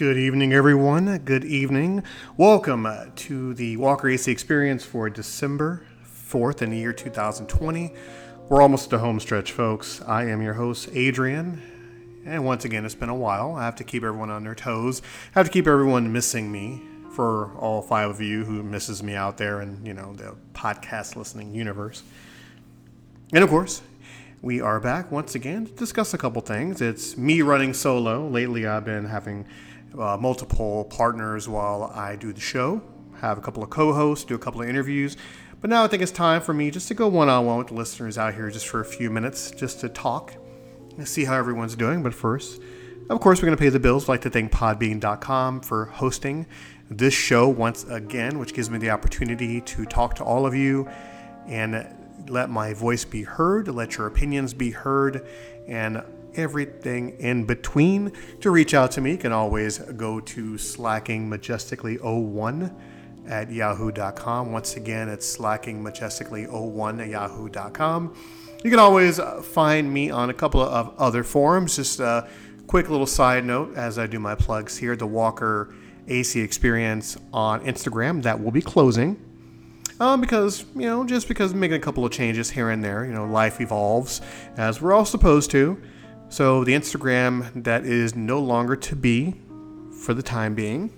Good 0.00 0.16
evening, 0.16 0.54
everyone. 0.54 1.18
Good 1.26 1.44
evening. 1.44 2.02
Welcome 2.38 2.86
uh, 2.86 3.08
to 3.16 3.52
the 3.52 3.76
Walker 3.76 4.08
AC 4.08 4.32
Experience 4.32 4.82
for 4.82 5.10
December 5.10 5.86
4th 6.06 6.62
in 6.62 6.70
the 6.70 6.78
year 6.78 6.94
2020. 6.94 7.92
We're 8.48 8.62
almost 8.62 8.88
the 8.88 8.98
home 8.98 9.20
stretch, 9.20 9.52
folks. 9.52 10.00
I 10.00 10.24
am 10.24 10.40
your 10.40 10.54
host, 10.54 10.88
Adrian. 10.94 11.60
And 12.24 12.46
once 12.46 12.64
again, 12.64 12.86
it's 12.86 12.94
been 12.94 13.10
a 13.10 13.14
while. 13.14 13.54
I 13.56 13.66
have 13.66 13.76
to 13.76 13.84
keep 13.84 14.02
everyone 14.02 14.30
on 14.30 14.42
their 14.42 14.54
toes. 14.54 15.02
I 15.34 15.38
have 15.38 15.48
to 15.48 15.52
keep 15.52 15.66
everyone 15.66 16.10
missing 16.10 16.50
me 16.50 16.80
for 17.14 17.54
all 17.58 17.82
five 17.82 18.08
of 18.08 18.22
you 18.22 18.46
who 18.46 18.62
misses 18.62 19.02
me 19.02 19.14
out 19.14 19.36
there 19.36 19.60
in, 19.60 19.84
you 19.84 19.92
know, 19.92 20.14
the 20.14 20.34
podcast 20.54 21.14
listening 21.14 21.54
universe. 21.54 22.04
And 23.34 23.44
of 23.44 23.50
course, 23.50 23.82
we 24.40 24.62
are 24.62 24.80
back 24.80 25.12
once 25.12 25.34
again 25.34 25.66
to 25.66 25.72
discuss 25.72 26.14
a 26.14 26.18
couple 26.18 26.40
things. 26.40 26.80
It's 26.80 27.18
me 27.18 27.42
running 27.42 27.74
solo. 27.74 28.26
Lately, 28.26 28.66
I've 28.66 28.86
been 28.86 29.04
having 29.04 29.44
uh, 29.98 30.16
multiple 30.16 30.84
partners 30.84 31.48
while 31.48 31.84
I 31.94 32.16
do 32.16 32.32
the 32.32 32.40
show, 32.40 32.82
have 33.20 33.38
a 33.38 33.40
couple 33.40 33.62
of 33.62 33.70
co 33.70 33.92
hosts, 33.92 34.24
do 34.24 34.34
a 34.34 34.38
couple 34.38 34.62
of 34.62 34.68
interviews. 34.68 35.16
But 35.60 35.68
now 35.68 35.84
I 35.84 35.88
think 35.88 36.02
it's 36.02 36.12
time 36.12 36.40
for 36.40 36.54
me 36.54 36.70
just 36.70 36.88
to 36.88 36.94
go 36.94 37.08
one 37.08 37.28
on 37.28 37.44
one 37.44 37.58
with 37.58 37.68
the 37.68 37.74
listeners 37.74 38.16
out 38.16 38.34
here 38.34 38.50
just 38.50 38.66
for 38.66 38.80
a 38.80 38.84
few 38.84 39.10
minutes, 39.10 39.50
just 39.50 39.80
to 39.80 39.88
talk 39.88 40.34
and 40.96 41.06
see 41.06 41.24
how 41.24 41.34
everyone's 41.34 41.76
doing. 41.76 42.02
But 42.02 42.14
first, 42.14 42.62
of 43.10 43.20
course, 43.20 43.42
we're 43.42 43.46
going 43.46 43.58
to 43.58 43.62
pay 43.62 43.68
the 43.68 43.80
bills. 43.80 44.04
I'd 44.04 44.12
like 44.12 44.20
to 44.22 44.30
thank 44.30 44.52
Podbean.com 44.52 45.60
for 45.60 45.86
hosting 45.86 46.46
this 46.88 47.12
show 47.12 47.48
once 47.48 47.84
again, 47.84 48.38
which 48.38 48.54
gives 48.54 48.70
me 48.70 48.78
the 48.78 48.90
opportunity 48.90 49.60
to 49.60 49.84
talk 49.84 50.14
to 50.16 50.24
all 50.24 50.46
of 50.46 50.54
you 50.54 50.88
and 51.46 51.86
let 52.28 52.50
my 52.50 52.72
voice 52.72 53.04
be 53.04 53.22
heard, 53.22 53.68
let 53.68 53.96
your 53.96 54.06
opinions 54.06 54.54
be 54.54 54.70
heard, 54.70 55.26
and 55.66 56.02
everything 56.34 57.16
in 57.18 57.44
between. 57.44 58.12
To 58.40 58.50
reach 58.50 58.74
out 58.74 58.90
to 58.92 59.00
me, 59.00 59.12
you 59.12 59.18
can 59.18 59.32
always 59.32 59.78
go 59.78 60.20
to 60.20 60.52
slackingmajestically01 60.52 62.74
at 63.28 63.50
yahoo.com. 63.50 64.52
Once 64.52 64.76
again, 64.76 65.08
it's 65.08 65.36
slackingmajestically01 65.36 67.02
at 67.02 67.08
yahoo.com. 67.08 68.14
You 68.62 68.70
can 68.70 68.78
always 68.78 69.18
find 69.42 69.92
me 69.92 70.10
on 70.10 70.30
a 70.30 70.34
couple 70.34 70.60
of 70.60 70.94
other 70.98 71.24
forums. 71.24 71.76
Just 71.76 72.00
a 72.00 72.28
quick 72.66 72.90
little 72.90 73.06
side 73.06 73.44
note 73.44 73.74
as 73.76 73.98
I 73.98 74.06
do 74.06 74.18
my 74.18 74.34
plugs 74.34 74.76
here 74.76 74.96
the 74.96 75.06
Walker 75.06 75.74
AC 76.08 76.40
Experience 76.40 77.16
on 77.32 77.64
Instagram, 77.64 78.22
that 78.22 78.42
will 78.42 78.50
be 78.50 78.62
closing. 78.62 79.18
Um, 80.00 80.20
because, 80.20 80.64
you 80.74 80.86
know, 80.86 81.04
just 81.04 81.28
because 81.28 81.52
I'm 81.52 81.60
making 81.60 81.76
a 81.76 81.80
couple 81.80 82.06
of 82.06 82.12
changes 82.12 82.50
here 82.50 82.70
and 82.70 82.82
there, 82.82 83.04
you 83.04 83.12
know, 83.12 83.26
life 83.26 83.60
evolves 83.60 84.22
as 84.56 84.80
we're 84.80 84.92
all 84.92 85.04
supposed 85.04 85.50
to. 85.50 85.80
So 86.30 86.62
the 86.62 86.74
Instagram 86.74 87.64
that 87.64 87.84
is 87.84 88.14
no 88.14 88.38
longer 88.38 88.76
to 88.76 88.94
be 88.94 89.34
for 90.04 90.14
the 90.14 90.22
time 90.22 90.54
being. 90.54 90.92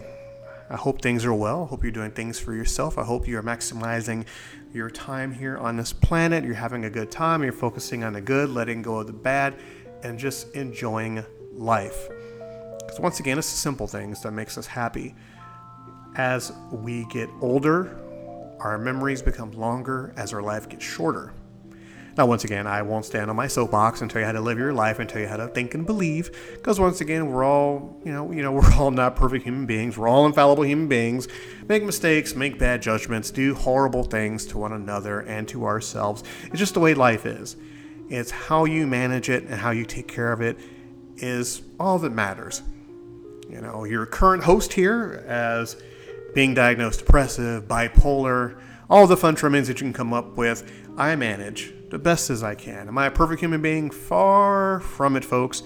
I 0.71 0.77
hope 0.77 1.01
things 1.01 1.25
are 1.25 1.33
well. 1.33 1.63
I 1.63 1.67
hope 1.67 1.83
you're 1.83 1.91
doing 1.91 2.11
things 2.11 2.39
for 2.39 2.53
yourself. 2.53 2.97
I 2.97 3.03
hope 3.03 3.27
you're 3.27 3.43
maximizing 3.43 4.25
your 4.73 4.89
time 4.89 5.33
here 5.33 5.57
on 5.57 5.75
this 5.75 5.91
planet. 5.91 6.45
You're 6.45 6.53
having 6.53 6.85
a 6.85 6.89
good 6.89 7.11
time. 7.11 7.43
You're 7.43 7.51
focusing 7.51 8.05
on 8.05 8.13
the 8.13 8.21
good, 8.21 8.49
letting 8.49 8.81
go 8.81 8.99
of 8.99 9.07
the 9.07 9.13
bad, 9.13 9.55
and 10.01 10.17
just 10.17 10.55
enjoying 10.55 11.25
life. 11.51 12.07
Because 12.79 13.01
once 13.01 13.19
again, 13.19 13.37
it's 13.37 13.51
the 13.51 13.57
simple 13.57 13.85
things 13.85 14.21
that 14.21 14.31
makes 14.31 14.57
us 14.57 14.65
happy. 14.65 15.13
As 16.15 16.53
we 16.71 17.03
get 17.07 17.29
older, 17.41 17.99
our 18.61 18.77
memories 18.77 19.21
become 19.21 19.51
longer 19.51 20.13
as 20.15 20.31
our 20.31 20.41
life 20.41 20.69
gets 20.69 20.85
shorter. 20.85 21.33
Now, 22.17 22.25
once 22.25 22.43
again, 22.43 22.67
I 22.67 22.81
won't 22.81 23.05
stand 23.05 23.29
on 23.29 23.35
my 23.35 23.47
soapbox 23.47 24.01
and 24.01 24.11
tell 24.11 24.19
you 24.19 24.25
how 24.25 24.33
to 24.33 24.41
live 24.41 24.57
your 24.57 24.73
life 24.73 24.99
and 24.99 25.09
tell 25.09 25.21
you 25.21 25.27
how 25.27 25.37
to 25.37 25.47
think 25.47 25.73
and 25.73 25.85
believe, 25.85 26.31
because 26.53 26.79
once 26.79 26.99
again, 26.99 27.31
we're 27.31 27.45
all, 27.45 27.99
you 28.03 28.11
know, 28.11 28.31
you 28.31 28.41
know, 28.41 28.51
we're 28.51 28.73
all 28.73 28.91
not 28.91 29.15
perfect 29.15 29.43
human 29.43 29.65
beings. 29.65 29.97
We're 29.97 30.09
all 30.09 30.25
infallible 30.25 30.63
human 30.63 30.87
beings. 30.87 31.27
Make 31.67 31.83
mistakes, 31.83 32.35
make 32.35 32.59
bad 32.59 32.81
judgments, 32.81 33.31
do 33.31 33.55
horrible 33.55 34.03
things 34.03 34.45
to 34.47 34.57
one 34.57 34.73
another 34.73 35.21
and 35.21 35.47
to 35.49 35.65
ourselves. 35.65 36.23
It's 36.45 36.59
just 36.59 36.73
the 36.73 36.79
way 36.79 36.93
life 36.93 37.25
is. 37.25 37.55
It's 38.09 38.31
how 38.31 38.65
you 38.65 38.87
manage 38.87 39.29
it 39.29 39.43
and 39.43 39.55
how 39.55 39.71
you 39.71 39.85
take 39.85 40.07
care 40.07 40.33
of 40.33 40.41
it 40.41 40.57
is 41.17 41.61
all 41.79 41.97
that 41.99 42.11
matters. 42.11 42.61
You 43.49 43.61
know, 43.61 43.85
your 43.85 44.05
current 44.05 44.43
host 44.43 44.73
here 44.73 45.23
as 45.27 45.81
being 46.33 46.53
diagnosed 46.53 46.99
depressive, 46.99 47.67
bipolar, 47.67 48.59
all 48.89 49.07
the 49.07 49.17
fun 49.17 49.35
trimmings 49.35 49.69
that 49.69 49.79
you 49.79 49.85
can 49.85 49.93
come 49.93 50.13
up 50.13 50.35
with, 50.35 50.80
I 50.97 51.15
manage 51.15 51.73
the 51.89 51.99
best 51.99 52.29
as 52.29 52.43
I 52.43 52.55
can. 52.55 52.87
Am 52.87 52.97
I 52.97 53.07
a 53.07 53.11
perfect 53.11 53.39
human 53.39 53.61
being? 53.61 53.89
Far 53.89 54.79
from 54.81 55.15
it, 55.15 55.25
folks. 55.25 55.63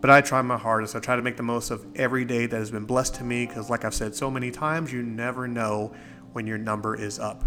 But 0.00 0.10
I 0.10 0.20
try 0.20 0.40
my 0.42 0.56
hardest. 0.56 0.94
I 0.94 1.00
try 1.00 1.16
to 1.16 1.22
make 1.22 1.36
the 1.36 1.42
most 1.42 1.70
of 1.70 1.84
every 1.96 2.24
day 2.24 2.46
that 2.46 2.56
has 2.56 2.70
been 2.70 2.84
blessed 2.84 3.16
to 3.16 3.24
me 3.24 3.46
because, 3.46 3.68
like 3.68 3.84
I've 3.84 3.94
said 3.94 4.14
so 4.14 4.30
many 4.30 4.50
times, 4.52 4.92
you 4.92 5.02
never 5.02 5.48
know 5.48 5.92
when 6.32 6.46
your 6.46 6.58
number 6.58 6.94
is 6.94 7.18
up. 7.18 7.44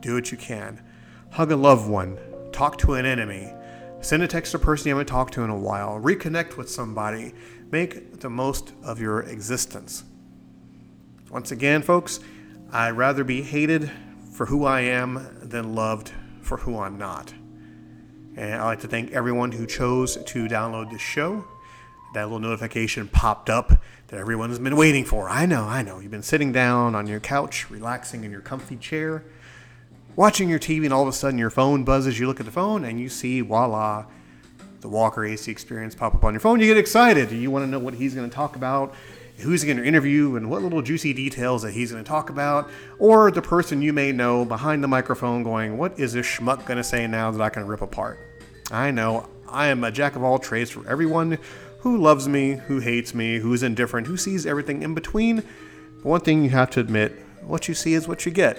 Do 0.00 0.14
what 0.14 0.32
you 0.32 0.38
can. 0.38 0.82
Hug 1.30 1.52
a 1.52 1.56
loved 1.56 1.88
one. 1.88 2.18
Talk 2.52 2.78
to 2.78 2.94
an 2.94 3.04
enemy. 3.04 3.52
Send 4.00 4.22
a 4.22 4.26
text 4.26 4.52
to 4.52 4.56
a 4.56 4.60
person 4.60 4.88
you 4.88 4.94
haven't 4.94 5.06
talked 5.06 5.34
to 5.34 5.42
in 5.42 5.50
a 5.50 5.58
while. 5.58 6.00
Reconnect 6.00 6.56
with 6.56 6.70
somebody. 6.70 7.34
Make 7.70 8.20
the 8.20 8.30
most 8.30 8.72
of 8.82 8.98
your 8.98 9.20
existence. 9.20 10.04
Once 11.30 11.52
again, 11.52 11.82
folks, 11.82 12.20
I'd 12.72 12.92
rather 12.92 13.24
be 13.24 13.42
hated 13.42 13.90
for 14.32 14.46
who 14.46 14.64
I 14.64 14.80
am 14.80 15.38
than 15.42 15.74
loved 15.74 16.12
for 16.50 16.56
who 16.56 16.80
I'm 16.80 16.98
not. 16.98 17.32
And 18.36 18.54
I'd 18.54 18.64
like 18.64 18.80
to 18.80 18.88
thank 18.88 19.12
everyone 19.12 19.52
who 19.52 19.68
chose 19.68 20.16
to 20.16 20.48
download 20.48 20.90
this 20.90 21.00
show. 21.00 21.44
That 22.12 22.24
little 22.24 22.40
notification 22.40 23.06
popped 23.06 23.48
up 23.48 23.80
that 24.08 24.18
everyone 24.18 24.48
has 24.48 24.58
been 24.58 24.74
waiting 24.74 25.04
for. 25.04 25.28
I 25.28 25.46
know, 25.46 25.62
I 25.62 25.82
know. 25.82 26.00
You've 26.00 26.10
been 26.10 26.24
sitting 26.24 26.50
down 26.50 26.96
on 26.96 27.06
your 27.06 27.20
couch, 27.20 27.70
relaxing 27.70 28.24
in 28.24 28.32
your 28.32 28.40
comfy 28.40 28.74
chair, 28.74 29.22
watching 30.16 30.48
your 30.48 30.58
TV, 30.58 30.82
and 30.86 30.92
all 30.92 31.02
of 31.02 31.08
a 31.08 31.12
sudden 31.12 31.38
your 31.38 31.50
phone 31.50 31.84
buzzes. 31.84 32.18
You 32.18 32.26
look 32.26 32.40
at 32.40 32.46
the 32.46 32.52
phone 32.52 32.84
and 32.84 32.98
you 32.98 33.08
see, 33.08 33.42
voila, 33.42 34.06
the 34.80 34.88
Walker 34.88 35.24
AC 35.24 35.48
experience 35.48 35.94
pop 35.94 36.16
up 36.16 36.24
on 36.24 36.34
your 36.34 36.40
phone. 36.40 36.58
You 36.58 36.66
get 36.66 36.78
excited. 36.78 37.30
You 37.30 37.48
want 37.52 37.64
to 37.64 37.70
know 37.70 37.78
what 37.78 37.94
he's 37.94 38.16
going 38.16 38.28
to 38.28 38.34
talk 38.34 38.56
about 38.56 38.92
who's 39.40 39.64
going 39.64 39.76
to 39.76 39.84
interview 39.84 40.36
and 40.36 40.50
what 40.50 40.62
little 40.62 40.82
juicy 40.82 41.12
details 41.12 41.62
that 41.62 41.72
he's 41.72 41.92
going 41.92 42.04
to 42.04 42.08
talk 42.08 42.30
about, 42.30 42.70
or 42.98 43.30
the 43.30 43.42
person 43.42 43.82
you 43.82 43.92
may 43.92 44.12
know 44.12 44.44
behind 44.44 44.82
the 44.82 44.88
microphone 44.88 45.42
going, 45.42 45.76
What 45.76 45.98
is 45.98 46.12
this 46.12 46.26
schmuck 46.26 46.66
going 46.66 46.76
to 46.76 46.84
say 46.84 47.06
now 47.06 47.30
that 47.30 47.40
I 47.40 47.48
can 47.48 47.66
rip 47.66 47.82
apart? 47.82 48.18
I 48.70 48.90
know 48.90 49.28
I 49.48 49.66
am 49.66 49.82
a 49.82 49.90
jack 49.90 50.16
of 50.16 50.22
all 50.22 50.38
trades 50.38 50.70
for 50.70 50.88
everyone 50.88 51.38
who 51.80 51.96
loves 51.96 52.28
me, 52.28 52.52
who 52.52 52.78
hates 52.78 53.14
me, 53.14 53.38
who's 53.38 53.62
indifferent, 53.62 54.06
who 54.06 54.16
sees 54.16 54.46
everything 54.46 54.82
in 54.82 54.94
between. 54.94 55.36
But 55.36 56.04
one 56.04 56.20
thing 56.20 56.44
you 56.44 56.50
have 56.50 56.70
to 56.70 56.80
admit 56.80 57.12
what 57.42 57.68
you 57.68 57.74
see 57.74 57.94
is 57.94 58.06
what 58.06 58.26
you 58.26 58.32
get. 58.32 58.58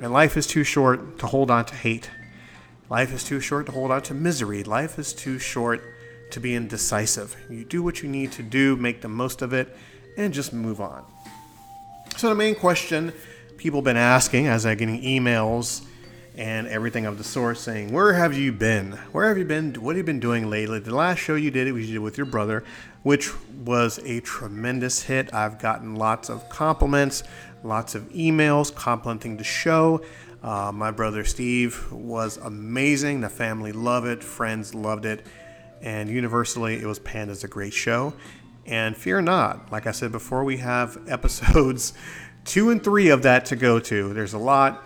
And 0.00 0.12
life 0.12 0.36
is 0.36 0.46
too 0.46 0.64
short 0.64 1.18
to 1.18 1.26
hold 1.26 1.50
on 1.50 1.64
to 1.66 1.74
hate. 1.74 2.10
Life 2.88 3.12
is 3.12 3.24
too 3.24 3.40
short 3.40 3.66
to 3.66 3.72
hold 3.72 3.90
on 3.90 4.02
to 4.02 4.14
misery. 4.14 4.62
Life 4.62 4.98
is 4.98 5.12
too 5.12 5.38
short 5.38 5.82
to 6.30 6.40
be 6.40 6.54
indecisive. 6.54 7.36
You 7.50 7.64
do 7.64 7.82
what 7.82 8.02
you 8.02 8.08
need 8.08 8.32
to 8.32 8.42
do, 8.42 8.76
make 8.76 9.00
the 9.00 9.08
most 9.08 9.42
of 9.42 9.52
it, 9.52 9.76
and 10.16 10.32
just 10.32 10.52
move 10.52 10.80
on. 10.80 11.04
So, 12.16 12.28
the 12.28 12.34
main 12.34 12.54
question 12.54 13.12
people 13.56 13.80
have 13.80 13.84
been 13.84 13.96
asking 13.96 14.46
as 14.46 14.66
I'm 14.66 14.76
getting 14.76 15.02
emails 15.02 15.84
and 16.36 16.66
everything 16.66 17.06
of 17.06 17.18
the 17.18 17.24
sort 17.24 17.58
saying, 17.58 17.92
Where 17.92 18.12
have 18.12 18.34
you 18.34 18.52
been? 18.52 18.92
Where 19.12 19.28
have 19.28 19.38
you 19.38 19.44
been? 19.44 19.74
What 19.74 19.92
have 19.92 19.98
you 19.98 20.04
been 20.04 20.20
doing 20.20 20.50
lately? 20.50 20.78
The 20.78 20.94
last 20.94 21.18
show 21.18 21.34
you 21.34 21.50
did, 21.50 21.66
it 21.66 21.72
was 21.72 21.86
you 21.88 21.94
did 21.94 22.02
with 22.02 22.18
your 22.18 22.26
brother, 22.26 22.64
which 23.02 23.30
was 23.64 23.98
a 24.04 24.20
tremendous 24.20 25.02
hit. 25.02 25.32
I've 25.32 25.58
gotten 25.58 25.96
lots 25.96 26.28
of 26.28 26.48
compliments, 26.48 27.22
lots 27.62 27.94
of 27.94 28.04
emails 28.10 28.74
complimenting 28.74 29.36
the 29.36 29.44
show. 29.44 30.04
Uh, 30.42 30.70
my 30.72 30.90
brother 30.90 31.24
Steve 31.24 31.90
was 31.90 32.36
amazing. 32.36 33.22
The 33.22 33.28
family 33.28 33.72
loved 33.72 34.06
it, 34.06 34.22
friends 34.22 34.74
loved 34.74 35.06
it, 35.06 35.24
and 35.80 36.08
universally, 36.08 36.76
it 36.76 36.86
was 36.86 36.98
panned 36.98 37.30
as 37.30 37.44
a 37.44 37.48
great 37.48 37.72
show. 37.72 38.12
And 38.66 38.96
fear 38.96 39.20
not, 39.22 39.70
like 39.70 39.86
I 39.86 39.92
said 39.92 40.12
before, 40.12 40.44
we 40.44 40.56
have 40.58 40.98
episodes 41.08 41.92
two 42.44 42.70
and 42.70 42.82
three 42.82 43.08
of 43.08 43.22
that 43.22 43.46
to 43.46 43.56
go 43.56 43.78
to. 43.80 44.12
There's 44.12 44.34
a 44.34 44.38
lot 44.38 44.82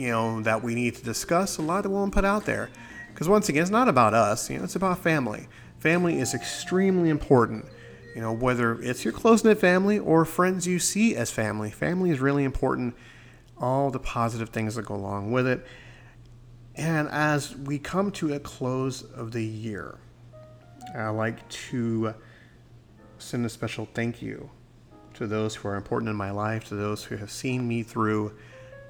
you 0.00 0.08
know, 0.08 0.40
that 0.40 0.62
we 0.62 0.74
need 0.74 0.94
to 0.94 1.04
discuss, 1.04 1.58
a 1.58 1.62
lot 1.62 1.82
that 1.82 1.90
we 1.90 1.94
want 1.94 2.10
to 2.10 2.16
put 2.16 2.24
out 2.24 2.46
there. 2.46 2.70
Because 3.12 3.28
once 3.28 3.50
again, 3.50 3.60
it's 3.60 3.70
not 3.70 3.86
about 3.86 4.14
us, 4.14 4.48
you 4.48 4.56
know, 4.56 4.64
it's 4.64 4.76
about 4.76 4.98
family. 4.98 5.46
Family 5.78 6.18
is 6.18 6.32
extremely 6.32 7.10
important. 7.10 7.66
You 8.14 8.22
know, 8.22 8.32
whether 8.32 8.80
it's 8.80 9.04
your 9.04 9.12
close 9.12 9.44
knit 9.44 9.58
family 9.58 9.98
or 9.98 10.24
friends 10.24 10.66
you 10.66 10.78
see 10.78 11.14
as 11.16 11.30
family, 11.30 11.70
family 11.70 12.10
is 12.10 12.18
really 12.18 12.44
important. 12.44 12.96
All 13.58 13.90
the 13.90 13.98
positive 13.98 14.48
things 14.48 14.74
that 14.76 14.86
go 14.86 14.94
along 14.94 15.32
with 15.32 15.46
it. 15.46 15.66
And 16.76 17.08
as 17.10 17.54
we 17.54 17.78
come 17.78 18.10
to 18.12 18.32
a 18.32 18.40
close 18.40 19.02
of 19.02 19.32
the 19.32 19.44
year, 19.44 19.98
I 20.96 21.10
like 21.10 21.46
to 21.48 22.14
send 23.20 23.44
a 23.46 23.48
special 23.48 23.88
thank 23.94 24.22
you 24.22 24.50
to 25.14 25.26
those 25.26 25.56
who 25.56 25.68
are 25.68 25.76
important 25.76 26.08
in 26.08 26.16
my 26.16 26.30
life, 26.30 26.64
to 26.68 26.74
those 26.74 27.04
who 27.04 27.16
have 27.16 27.30
seen 27.30 27.66
me 27.68 27.82
through 27.82 28.36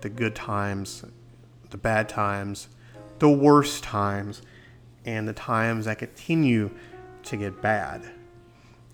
the 0.00 0.08
good 0.08 0.34
times, 0.34 1.04
the 1.70 1.76
bad 1.76 2.08
times, 2.08 2.68
the 3.18 3.28
worst 3.28 3.82
times, 3.82 4.42
and 5.04 5.26
the 5.26 5.32
times 5.32 5.86
that 5.86 5.98
continue 5.98 6.70
to 7.24 7.36
get 7.36 7.60
bad. 7.60 8.02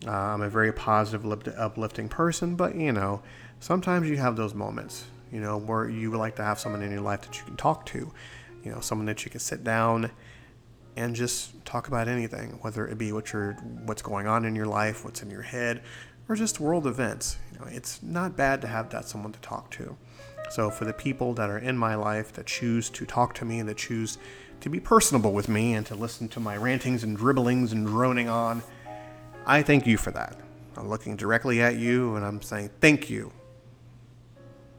Uh, 0.06 0.10
I'm 0.10 0.42
a 0.42 0.48
very 0.48 0.72
positive, 0.72 1.24
uplifting 1.56 2.08
person, 2.08 2.54
but 2.54 2.74
you 2.74 2.92
know, 2.92 3.22
sometimes 3.60 4.08
you 4.08 4.16
have 4.16 4.36
those 4.36 4.54
moments, 4.54 5.04
you 5.32 5.40
know, 5.40 5.58
where 5.58 5.88
you 5.88 6.10
would 6.10 6.18
like 6.18 6.36
to 6.36 6.42
have 6.42 6.58
someone 6.58 6.82
in 6.82 6.90
your 6.90 7.00
life 7.00 7.22
that 7.22 7.38
you 7.38 7.44
can 7.44 7.56
talk 7.56 7.86
to, 7.86 8.12
you 8.62 8.70
know, 8.70 8.80
someone 8.80 9.06
that 9.06 9.24
you 9.24 9.30
can 9.30 9.40
sit 9.40 9.64
down 9.64 10.10
and 10.96 11.14
just 11.14 11.64
talk 11.64 11.88
about 11.88 12.08
anything, 12.08 12.58
whether 12.62 12.86
it 12.86 12.96
be 12.96 13.12
what 13.12 13.32
you're, 13.32 13.52
what's 13.84 14.02
going 14.02 14.26
on 14.26 14.44
in 14.44 14.54
your 14.54 14.66
life, 14.66 15.04
what's 15.04 15.22
in 15.22 15.30
your 15.30 15.42
head, 15.42 15.82
or 16.28 16.34
just 16.34 16.58
world 16.58 16.86
events. 16.86 17.36
You 17.52 17.58
know, 17.58 17.66
it's 17.66 18.02
not 18.02 18.36
bad 18.36 18.60
to 18.62 18.66
have 18.66 18.90
that 18.90 19.06
someone 19.06 19.32
to 19.32 19.40
talk 19.40 19.70
to. 19.72 19.96
So, 20.48 20.70
for 20.70 20.84
the 20.84 20.92
people 20.92 21.34
that 21.34 21.50
are 21.50 21.58
in 21.58 21.76
my 21.76 21.96
life 21.96 22.32
that 22.34 22.46
choose 22.46 22.88
to 22.90 23.04
talk 23.04 23.34
to 23.34 23.44
me 23.44 23.58
and 23.58 23.68
that 23.68 23.76
choose 23.76 24.18
to 24.60 24.70
be 24.70 24.80
personable 24.80 25.32
with 25.32 25.48
me 25.48 25.74
and 25.74 25.84
to 25.86 25.94
listen 25.94 26.28
to 26.28 26.40
my 26.40 26.56
rantings 26.56 27.02
and 27.02 27.16
dribblings 27.16 27.72
and 27.72 27.86
droning 27.86 28.28
on, 28.28 28.62
I 29.44 29.62
thank 29.62 29.86
you 29.86 29.96
for 29.96 30.12
that. 30.12 30.38
I'm 30.76 30.88
looking 30.88 31.16
directly 31.16 31.60
at 31.62 31.76
you 31.76 32.16
and 32.16 32.24
I'm 32.24 32.40
saying 32.42 32.70
thank 32.80 33.10
you. 33.10 33.32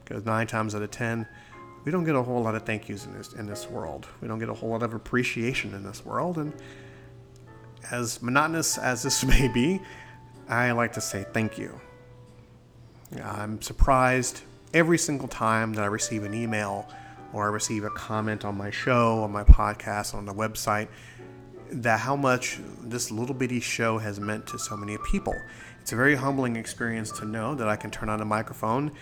Because 0.04 0.24
nine 0.24 0.46
times 0.46 0.74
out 0.74 0.82
of 0.82 0.90
ten, 0.90 1.26
we 1.88 1.92
don't 1.92 2.04
get 2.04 2.16
a 2.16 2.22
whole 2.22 2.42
lot 2.42 2.54
of 2.54 2.66
thank 2.66 2.86
yous 2.90 3.06
in 3.06 3.14
this 3.14 3.32
in 3.32 3.46
this 3.46 3.66
world. 3.66 4.06
We 4.20 4.28
don't 4.28 4.38
get 4.38 4.50
a 4.50 4.54
whole 4.54 4.68
lot 4.68 4.82
of 4.82 4.92
appreciation 4.92 5.72
in 5.72 5.82
this 5.82 6.04
world. 6.04 6.36
And 6.36 6.52
as 7.90 8.20
monotonous 8.20 8.76
as 8.76 9.02
this 9.02 9.24
may 9.34 9.48
be, 9.48 9.80
I 10.50 10.72
like 10.72 10.92
to 10.92 11.00
say 11.00 11.24
thank 11.32 11.56
you. 11.56 11.80
I'm 13.24 13.62
surprised 13.62 14.42
every 14.74 14.98
single 14.98 15.28
time 15.28 15.72
that 15.72 15.82
I 15.82 15.86
receive 15.86 16.24
an 16.24 16.34
email 16.34 16.86
or 17.32 17.44
I 17.44 17.48
receive 17.48 17.84
a 17.84 17.90
comment 17.90 18.44
on 18.44 18.54
my 18.54 18.68
show, 18.68 19.22
on 19.22 19.32
my 19.32 19.44
podcast, 19.44 20.14
on 20.14 20.26
the 20.26 20.34
website, 20.34 20.88
that 21.70 22.00
how 22.00 22.16
much 22.16 22.60
this 22.82 23.10
little 23.10 23.34
bitty 23.34 23.60
show 23.60 23.96
has 23.96 24.20
meant 24.20 24.46
to 24.48 24.58
so 24.58 24.76
many 24.76 24.98
people. 25.10 25.34
It's 25.80 25.92
a 25.92 25.96
very 25.96 26.16
humbling 26.16 26.56
experience 26.56 27.10
to 27.12 27.24
know 27.24 27.54
that 27.54 27.66
I 27.66 27.76
can 27.76 27.90
turn 27.90 28.10
on 28.10 28.20
a 28.20 28.26
microphone, 28.26 28.92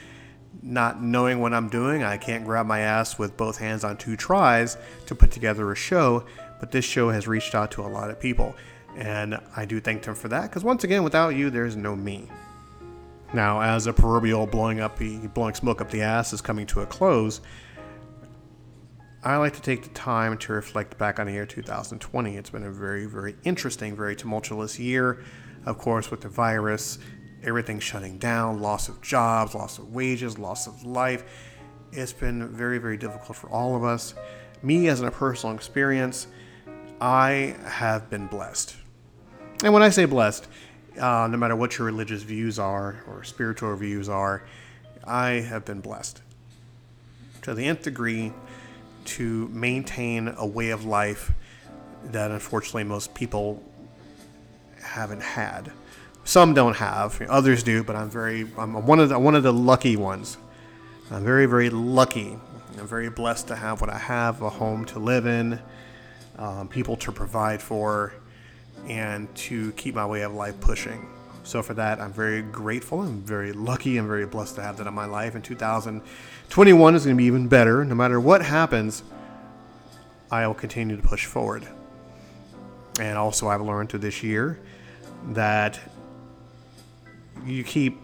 not 0.62 1.02
knowing 1.02 1.40
what 1.40 1.52
I'm 1.52 1.68
doing. 1.68 2.02
I 2.02 2.16
can't 2.16 2.44
grab 2.44 2.66
my 2.66 2.80
ass 2.80 3.18
with 3.18 3.36
both 3.36 3.58
hands 3.58 3.84
on 3.84 3.96
two 3.96 4.16
tries 4.16 4.76
to 5.06 5.14
put 5.14 5.30
together 5.30 5.70
a 5.70 5.76
show, 5.76 6.24
but 6.60 6.70
this 6.70 6.84
show 6.84 7.10
has 7.10 7.28
reached 7.28 7.54
out 7.54 7.70
to 7.72 7.82
a 7.82 7.88
lot 7.88 8.10
of 8.10 8.20
people. 8.20 8.54
And 8.96 9.38
I 9.54 9.64
do 9.66 9.80
thank 9.80 10.02
them 10.02 10.14
for 10.14 10.28
that 10.28 10.42
because 10.42 10.64
once 10.64 10.84
again, 10.84 11.02
without 11.02 11.30
you, 11.30 11.50
there's 11.50 11.76
no 11.76 11.94
me. 11.94 12.28
Now, 13.34 13.60
as 13.60 13.86
a 13.86 13.92
proverbial 13.92 14.46
blowing 14.46 14.80
up 14.80 14.96
the 14.96 15.26
blowing 15.28 15.54
smoke 15.54 15.80
up 15.80 15.90
the 15.90 16.02
ass 16.02 16.32
is 16.32 16.40
coming 16.40 16.66
to 16.68 16.80
a 16.80 16.86
close, 16.86 17.40
I 19.22 19.36
like 19.38 19.54
to 19.54 19.60
take 19.60 19.82
the 19.82 19.88
time 19.90 20.38
to 20.38 20.52
reflect 20.52 20.96
back 20.98 21.18
on 21.18 21.26
the 21.26 21.32
year 21.32 21.46
2020. 21.46 22.36
It's 22.36 22.50
been 22.50 22.62
a 22.62 22.70
very, 22.70 23.06
very 23.06 23.34
interesting, 23.42 23.96
very 23.96 24.14
tumultuous 24.14 24.78
year. 24.78 25.24
Of 25.64 25.78
course, 25.78 26.12
with 26.12 26.20
the 26.20 26.28
virus, 26.28 26.98
everything 27.42 27.80
shutting 27.80 28.18
down, 28.18 28.60
loss 28.60 28.88
of 28.88 29.00
jobs, 29.02 29.54
loss 29.54 29.78
of 29.78 29.92
wages, 29.92 30.38
loss 30.38 30.66
of 30.66 30.84
life. 30.84 31.24
It's 31.92 32.12
been 32.12 32.48
very, 32.48 32.78
very 32.78 32.96
difficult 32.96 33.36
for 33.36 33.48
all 33.50 33.76
of 33.76 33.84
us. 33.84 34.14
Me, 34.62 34.88
as 34.88 35.00
a 35.00 35.10
personal 35.10 35.54
experience, 35.54 36.26
I 37.00 37.56
have 37.64 38.10
been 38.10 38.26
blessed. 38.26 38.76
And 39.62 39.72
when 39.72 39.82
I 39.82 39.90
say 39.90 40.04
blessed, 40.04 40.46
uh, 40.98 41.28
no 41.30 41.36
matter 41.36 41.56
what 41.56 41.78
your 41.78 41.86
religious 41.86 42.22
views 42.22 42.58
are 42.58 43.04
or 43.06 43.22
spiritual 43.22 43.74
views 43.76 44.08
are, 44.08 44.42
I 45.04 45.30
have 45.40 45.64
been 45.64 45.80
blessed 45.80 46.22
to 47.42 47.54
the 47.54 47.66
nth 47.66 47.82
degree 47.82 48.32
to 49.04 49.48
maintain 49.48 50.34
a 50.36 50.44
way 50.44 50.70
of 50.70 50.84
life 50.84 51.32
that 52.06 52.30
unfortunately 52.30 52.84
most 52.84 53.14
people 53.14 53.62
haven't 54.82 55.22
had. 55.22 55.70
Some 56.26 56.54
don't 56.54 56.74
have, 56.74 57.22
others 57.30 57.62
do, 57.62 57.84
but 57.84 57.94
I'm 57.94 58.10
very 58.10 58.48
I'm 58.58 58.84
one 58.84 58.98
of 58.98 59.10
the 59.10 59.18
one 59.18 59.36
of 59.36 59.44
the 59.44 59.52
lucky 59.52 59.96
ones. 59.96 60.38
I'm 61.08 61.22
very 61.22 61.46
very 61.46 61.70
lucky. 61.70 62.36
I'm 62.76 62.88
very 62.88 63.08
blessed 63.08 63.46
to 63.46 63.54
have 63.54 63.80
what 63.80 63.90
I 63.90 63.96
have: 63.96 64.42
a 64.42 64.50
home 64.50 64.84
to 64.86 64.98
live 64.98 65.26
in, 65.26 65.60
um, 66.36 66.66
people 66.66 66.96
to 66.96 67.12
provide 67.12 67.62
for, 67.62 68.12
and 68.88 69.32
to 69.36 69.70
keep 69.72 69.94
my 69.94 70.04
way 70.04 70.22
of 70.22 70.34
life 70.34 70.60
pushing. 70.60 71.08
So 71.44 71.62
for 71.62 71.74
that, 71.74 72.00
I'm 72.00 72.12
very 72.12 72.42
grateful. 72.42 73.02
I'm 73.02 73.22
very 73.22 73.52
lucky. 73.52 73.96
I'm 73.96 74.08
very 74.08 74.26
blessed 74.26 74.56
to 74.56 74.62
have 74.62 74.78
that 74.78 74.88
in 74.88 74.94
my 74.94 75.06
life. 75.06 75.36
And 75.36 75.44
2021 75.44 76.94
is 76.96 77.04
going 77.04 77.16
to 77.16 77.18
be 77.18 77.26
even 77.26 77.46
better. 77.46 77.84
No 77.84 77.94
matter 77.94 78.18
what 78.18 78.42
happens, 78.42 79.04
I 80.28 80.44
will 80.48 80.54
continue 80.54 80.96
to 80.96 81.02
push 81.02 81.24
forward. 81.24 81.68
And 82.98 83.16
also, 83.16 83.46
I've 83.46 83.60
learned 83.60 83.90
through 83.90 84.00
this 84.00 84.24
year 84.24 84.58
that 85.28 85.78
you 87.46 87.64
keep 87.64 88.00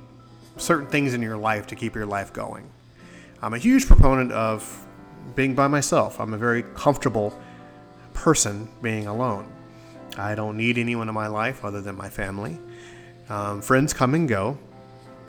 certain 0.56 0.86
things 0.86 1.14
in 1.14 1.22
your 1.22 1.36
life 1.36 1.66
to 1.68 1.76
keep 1.76 1.94
your 1.94 2.06
life 2.06 2.32
going. 2.32 2.70
I'm 3.42 3.54
a 3.54 3.58
huge 3.58 3.86
proponent 3.86 4.32
of 4.32 4.86
being 5.34 5.54
by 5.54 5.66
myself. 5.66 6.20
I'm 6.20 6.34
a 6.34 6.38
very 6.38 6.62
comfortable 6.74 7.38
person 8.14 8.68
being 8.82 9.06
alone. 9.06 9.50
I 10.16 10.34
don't 10.34 10.56
need 10.56 10.78
anyone 10.78 11.08
in 11.08 11.14
my 11.14 11.26
life 11.26 11.64
other 11.64 11.80
than 11.80 11.96
my 11.96 12.08
family. 12.08 12.58
Um, 13.28 13.62
friends 13.62 13.92
come 13.92 14.14
and 14.14 14.28
go, 14.28 14.58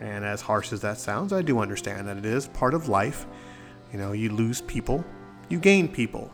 and 0.01 0.25
as 0.25 0.41
harsh 0.41 0.74
as 0.74 0.82
that 0.82 0.98
sounds, 1.00 1.32
I 1.32 1.41
do 1.41 1.60
understand 1.60 2.08
that 2.08 2.17
it 2.17 2.25
is 2.25 2.48
part 2.50 2.74
of 2.74 2.89
life. 2.89 3.25
You 3.91 4.00
know, 4.00 4.12
you 4.12 4.29
lose 4.29 4.62
people, 4.62 5.05
you 5.50 5.60
gain 5.60 5.88
people. 5.88 6.32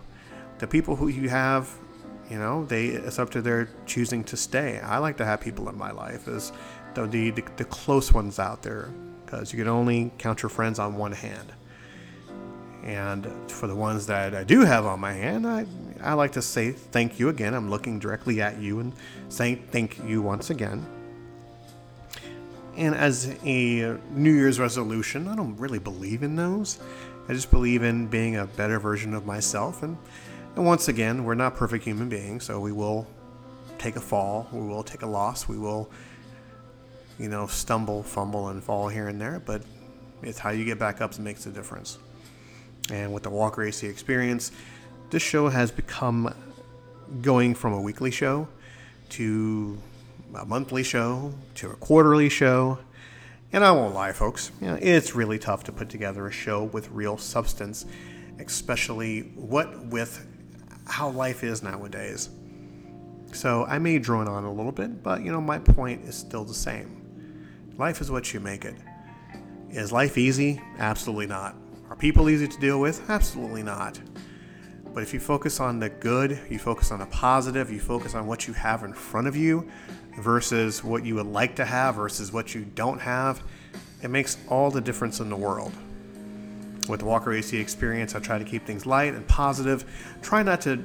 The 0.58 0.68
people 0.68 0.96
who 0.96 1.08
you 1.08 1.30
have, 1.30 1.70
you 2.30 2.38
know, 2.38 2.66
they 2.66 2.88
it's 2.88 3.20
up 3.20 3.30
to 3.32 3.42
their 3.42 3.70
choosing 3.86 4.24
to 4.26 4.38
stay. 4.38 4.80
I 4.80 4.98
like 4.98 5.18
to 5.18 5.26
have 5.26 5.42
people 5.42 5.70
in 5.70 5.78
my 5.78 5.92
life 5.92 6.28
as 6.28 6.52
the 7.08 7.32
the, 7.32 7.44
the 7.58 7.66
close 7.66 8.14
ones 8.14 8.40
out 8.40 8.62
there, 8.62 8.90
because 9.26 9.54
you 9.54 9.60
can 9.60 9.68
only 9.68 10.12
count 10.18 10.42
your 10.42 10.50
friends 10.50 10.80
on 10.80 10.96
one 10.96 11.12
hand. 11.12 11.54
And 12.84 13.28
for 13.52 13.68
the 13.68 13.76
ones 13.76 14.08
that 14.08 14.34
I 14.34 14.44
do 14.44 14.62
have 14.62 14.86
on 14.86 15.00
my 15.00 15.12
hand, 15.12 15.46
I, 15.46 15.66
I 16.02 16.14
like 16.14 16.32
to 16.34 16.42
say 16.42 16.72
thank 16.72 17.20
you 17.20 17.30
again. 17.30 17.54
I'm 17.54 17.70
looking 17.70 18.00
directly 18.00 18.42
at 18.42 18.58
you 18.58 18.80
and 18.80 18.94
saying 19.28 19.68
thank 19.70 20.02
you 20.06 20.22
once 20.22 20.50
again. 20.50 20.86
And 22.78 22.96
as 22.96 23.36
a 23.44 23.98
New 24.12 24.32
Year's 24.32 24.60
resolution, 24.60 25.28
I 25.28 25.36
don't 25.36 25.58
really 25.58 25.80
believe 25.80 26.24
in 26.24 26.38
those. 26.38 26.80
I 27.28 27.34
just 27.34 27.52
believe 27.52 27.84
in 27.84 28.08
being 28.08 28.38
a 28.38 28.46
better 28.46 28.80
version 28.80 29.14
of 29.14 29.26
myself. 29.26 29.84
And, 29.84 29.98
and 30.56 30.66
once 30.66 30.88
again, 30.88 31.26
we're 31.26 31.36
not 31.36 31.58
perfect 31.58 31.84
human 31.84 32.08
beings, 32.08 32.46
so 32.46 32.62
we 32.62 32.72
will 32.72 33.06
take 33.78 33.98
a 33.98 34.02
fall, 34.02 34.48
we 34.54 34.62
will 34.62 34.84
take 34.84 35.02
a 35.02 35.06
loss, 35.06 35.48
we 35.50 35.58
will, 35.58 35.90
you 37.20 37.30
know, 37.30 37.48
stumble, 37.48 38.02
fumble, 38.02 38.50
and 38.50 38.64
fall 38.64 38.88
here 38.88 39.08
and 39.08 39.20
there. 39.20 39.42
But 39.46 39.62
it's 40.24 40.40
how 40.40 40.52
you 40.52 40.66
get 40.66 40.80
back 40.80 41.02
up 41.02 41.12
that 41.12 41.22
makes 41.22 41.44
the 41.44 41.52
difference. 41.52 41.98
And 42.92 43.14
with 43.14 43.24
the 43.24 43.30
Walker 43.30 43.64
AC 43.64 43.86
experience, 43.86 44.52
this 45.10 45.22
show 45.22 45.50
has 45.50 45.72
become 45.72 46.34
going 47.22 47.56
from 47.56 47.74
a 47.74 47.82
weekly 47.82 48.12
show 48.12 48.48
to 49.10 49.78
a 50.36 50.46
monthly 50.46 50.84
show 50.84 51.34
to 51.56 51.72
a 51.72 51.76
quarterly 51.76 52.30
show. 52.30 52.80
And 53.52 53.64
I 53.64 53.72
won't 53.72 53.96
lie, 53.96 54.12
folks, 54.12 54.52
you 54.62 54.68
know, 54.68 54.78
it's 54.80 55.16
really 55.16 55.40
tough 55.40 55.64
to 55.66 55.72
put 55.72 55.90
together 55.90 56.28
a 56.28 56.32
show 56.32 56.64
with 56.66 56.90
real 56.92 57.18
substance, 57.18 57.86
especially 58.40 59.22
what 59.36 59.86
with 59.86 60.26
how 60.86 61.10
life 61.10 61.44
is 61.44 61.64
nowadays. 61.64 62.30
So 63.34 63.66
I 63.66 63.80
may 63.80 64.00
drone 64.00 64.28
on 64.28 64.44
a 64.44 64.52
little 64.52 64.72
bit, 64.72 65.04
but 65.04 65.24
you 65.24 65.32
know, 65.32 65.42
my 65.42 65.60
point 65.60 66.06
is 66.06 66.16
still 66.16 66.44
the 66.44 66.54
same. 66.54 66.99
Life 67.80 68.02
is 68.02 68.12
what 68.12 68.34
you 68.34 68.42
make 68.42 68.66
it. 68.66 68.76
Is 69.70 69.94
life 69.94 70.18
easy? 70.18 70.62
Absolutely 70.80 71.28
not. 71.28 71.56
Are 71.90 71.96
people 71.96 72.30
easy 72.30 72.46
to 72.46 72.60
deal 72.60 72.82
with? 72.82 73.10
Absolutely 73.10 73.64
not. 73.64 73.98
But 74.94 75.02
if 75.02 75.14
you 75.14 75.22
focus 75.22 75.62
on 75.62 75.80
the 75.80 75.88
good, 75.88 76.38
you 76.50 76.60
focus 76.60 76.92
on 76.92 77.00
the 77.00 77.06
positive, 77.06 77.72
you 77.72 77.80
focus 77.80 78.16
on 78.16 78.28
what 78.28 78.50
you 78.50 78.54
have 78.54 78.84
in 78.84 78.92
front 78.92 79.28
of 79.28 79.38
you 79.38 79.66
versus 80.20 80.84
what 80.84 81.06
you 81.06 81.16
would 81.16 81.28
like 81.28 81.56
to 81.56 81.64
have 81.64 81.96
versus 81.96 82.34
what 82.34 82.54
you 82.54 82.66
don't 82.66 83.00
have, 83.00 83.42
it 84.04 84.10
makes 84.10 84.38
all 84.50 84.70
the 84.70 84.82
difference 84.82 85.22
in 85.22 85.30
the 85.30 85.38
world. 85.38 85.72
With 86.90 87.00
the 87.00 87.06
Walker 87.06 87.32
AC 87.32 87.58
experience, 87.58 88.14
I 88.14 88.20
try 88.20 88.40
to 88.40 88.44
keep 88.46 88.66
things 88.66 88.86
light 88.86 89.14
and 89.14 89.26
positive. 89.26 89.86
Try 90.22 90.44
not 90.44 90.60
to 90.62 90.84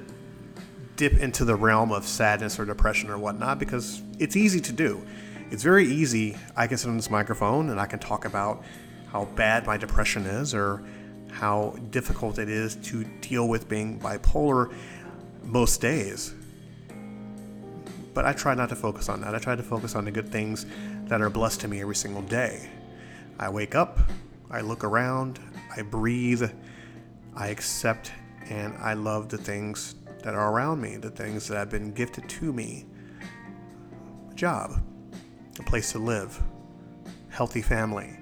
dip 0.94 1.14
into 1.14 1.44
the 1.44 1.56
realm 1.56 1.90
of 1.90 2.06
sadness 2.06 2.56
or 2.60 2.64
depression 2.64 3.10
or 3.10 3.18
whatnot 3.18 3.58
because 3.58 4.00
it's 4.20 4.36
easy 4.36 4.60
to 4.60 4.72
do. 4.72 5.04
It's 5.50 5.62
very 5.62 5.86
easy. 5.86 6.36
I 6.56 6.66
can 6.66 6.78
sit 6.78 6.88
on 6.88 6.96
this 6.96 7.10
microphone 7.10 7.70
and 7.70 7.80
I 7.80 7.86
can 7.86 7.98
talk 7.98 8.24
about 8.24 8.64
how 9.12 9.26
bad 9.36 9.66
my 9.66 9.76
depression 9.76 10.26
is 10.26 10.54
or 10.54 10.82
how 11.30 11.76
difficult 11.90 12.38
it 12.38 12.48
is 12.48 12.76
to 12.76 13.04
deal 13.20 13.48
with 13.48 13.68
being 13.68 13.98
bipolar 14.00 14.72
most 15.42 15.80
days. 15.80 16.34
But 18.14 18.24
I 18.24 18.32
try 18.32 18.54
not 18.54 18.68
to 18.70 18.76
focus 18.76 19.08
on 19.08 19.20
that. 19.20 19.34
I 19.34 19.38
try 19.38 19.56
to 19.56 19.62
focus 19.62 19.94
on 19.94 20.04
the 20.04 20.10
good 20.10 20.28
things 20.28 20.66
that 21.06 21.20
are 21.20 21.30
blessed 21.30 21.60
to 21.62 21.68
me 21.68 21.80
every 21.80 21.96
single 21.96 22.22
day. 22.22 22.68
I 23.38 23.48
wake 23.48 23.74
up, 23.74 23.98
I 24.50 24.60
look 24.60 24.84
around, 24.84 25.40
I 25.76 25.82
breathe, 25.82 26.50
I 27.34 27.48
accept, 27.48 28.12
and 28.48 28.74
I 28.78 28.94
love 28.94 29.28
the 29.28 29.38
things 29.38 29.96
that 30.22 30.34
are 30.34 30.52
around 30.52 30.80
me, 30.80 30.96
the 30.96 31.10
things 31.10 31.48
that 31.48 31.56
have 31.56 31.70
been 31.70 31.92
gifted 31.92 32.28
to 32.28 32.52
me. 32.52 32.86
Job, 34.34 34.80
a 35.58 35.62
place 35.62 35.92
to 35.92 35.98
live, 35.98 36.40
healthy 37.30 37.62
family, 37.62 38.16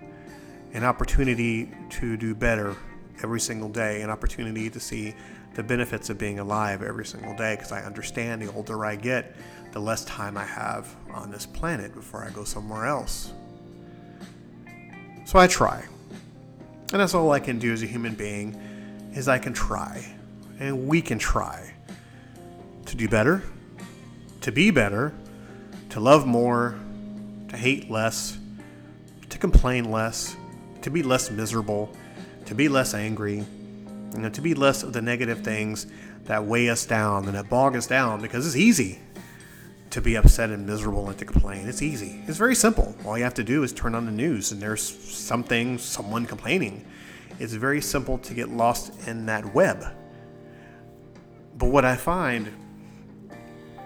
an 0.73 0.85
opportunity 0.85 1.71
to 1.91 2.17
do 2.17 2.35
better 2.35 2.77
every 3.23 3.41
single 3.41 3.69
day, 3.69 4.03
an 4.03 4.11
opportunity 4.11 4.69
to 4.71 4.81
see 4.81 5.15
the 5.55 5.63
benefits 5.63 6.11
of 6.11 6.19
being 6.19 6.39
alive 6.39 6.83
every 6.83 7.05
single 7.05 7.37
day 7.37 7.55
because 7.57 7.73
I 7.73 7.83
understand 7.83 8.43
the 8.43 8.53
older 8.53 8.85
I 8.85 8.97
get, 8.97 9.37
the 9.73 9.81
less 9.81 10.05
time 10.05 10.37
I 10.37 10.45
have 10.45 10.95
on 11.13 11.31
this 11.31 11.47
planet 11.47 11.95
before 11.95 12.25
I 12.25 12.31
go 12.31 12.45
somewhere 12.45 12.87
else. 12.87 13.33
So 15.25 15.39
I 15.39 15.47
try. 15.47 15.85
And 16.93 17.01
that's 17.01 17.15
all 17.15 17.31
I 17.31 17.41
can 17.41 17.59
do 17.59 17.73
as 17.73 17.83
a 17.83 17.87
human 17.87 18.15
being 18.15 18.55
is 19.15 19.29
I 19.29 19.39
can 19.39 19.53
try. 19.53 20.05
And 20.59 20.87
we 20.87 21.01
can 21.01 21.19
try 21.19 21.73
to 22.87 22.97
do 22.97 23.09
better, 23.09 23.43
to 24.43 24.53
be 24.53 24.71
better, 24.71 25.15
to 25.91 26.01
love 26.01 26.27
more, 26.27 26.79
to 27.53 27.59
hate 27.59 27.91
less, 27.91 28.39
to 29.29 29.39
complain 29.39 29.91
less, 29.91 30.37
to 30.81 30.91
be 30.91 31.03
less 31.03 31.31
miserable, 31.31 31.95
to 32.47 32.55
be 32.55 32.69
less 32.69 32.95
angry, 32.95 33.45
you 34.13 34.19
know, 34.19 34.31
to 34.31 34.41
be 34.41 34.55
less 34.55 34.83
of 34.83 34.93
the 34.93 35.03
negative 35.03 35.45
things 35.45 35.87
that 36.25 36.45
weigh 36.45 36.69
us 36.69 36.87
down 36.87 37.27
and 37.27 37.35
that 37.35 37.49
bog 37.49 37.77
us 37.77 37.87
down 37.87 38.21
because 38.21 38.47
it's 38.47 38.57
easy 38.57 38.99
to 39.91 40.01
be 40.01 40.17
upset 40.17 40.49
and 40.49 40.67
miserable 40.67 41.09
and 41.09 41.19
to 41.19 41.25
complain. 41.27 41.69
It's 41.69 41.83
easy. 41.83 42.23
It's 42.27 42.39
very 42.39 42.55
simple. 42.55 42.97
All 43.05 43.19
you 43.19 43.25
have 43.25 43.35
to 43.35 43.45
do 43.45 43.63
is 43.63 43.73
turn 43.73 43.95
on 43.95 44.07
the 44.07 44.13
news 44.13 44.51
and 44.51 44.61
there's 44.61 44.83
something, 44.83 45.77
someone 45.77 46.25
complaining. 46.25 46.87
It's 47.39 47.53
very 47.53 47.83
simple 47.83 48.17
to 48.19 48.35
get 48.35 48.49
lost 48.49 49.07
in 49.07 49.27
that 49.27 49.55
web. 49.55 49.85
But 51.59 51.69
what 51.69 51.85
I 51.85 51.97
find 51.97 52.51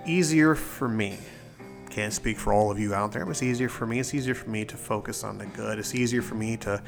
easier 0.07 0.55
for 0.55 0.89
me, 0.89 1.19
can't 1.97 2.13
speak 2.13 2.39
for 2.39 2.53
all 2.53 2.71
of 2.71 2.79
you 2.79 2.93
out 2.93 3.11
there, 3.13 3.27
it's 3.31 3.43
easier 3.43 3.71
for 3.71 3.87
me. 3.87 3.99
It's 4.01 4.13
easier 4.13 4.35
for 4.35 4.51
me 4.51 4.67
to 4.67 4.77
focus 4.77 5.25
on 5.25 5.39
the 5.39 5.47
good. 5.47 5.79
It's 5.79 5.95
easier 5.95 6.21
for 6.21 6.35
me 6.35 6.59
to, 6.59 6.83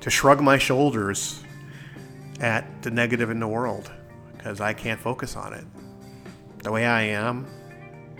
to 0.00 0.08
shrug 0.08 0.40
my 0.40 0.56
shoulders 0.56 1.42
at 2.38 2.64
the 2.80 2.92
negative 2.92 3.28
in 3.30 3.40
the 3.40 3.48
world 3.48 3.90
because 4.36 4.60
I 4.60 4.72
can't 4.72 5.00
focus 5.00 5.34
on 5.34 5.52
it. 5.52 5.64
The 6.62 6.70
way 6.70 6.86
I 6.86 7.02
am, 7.02 7.44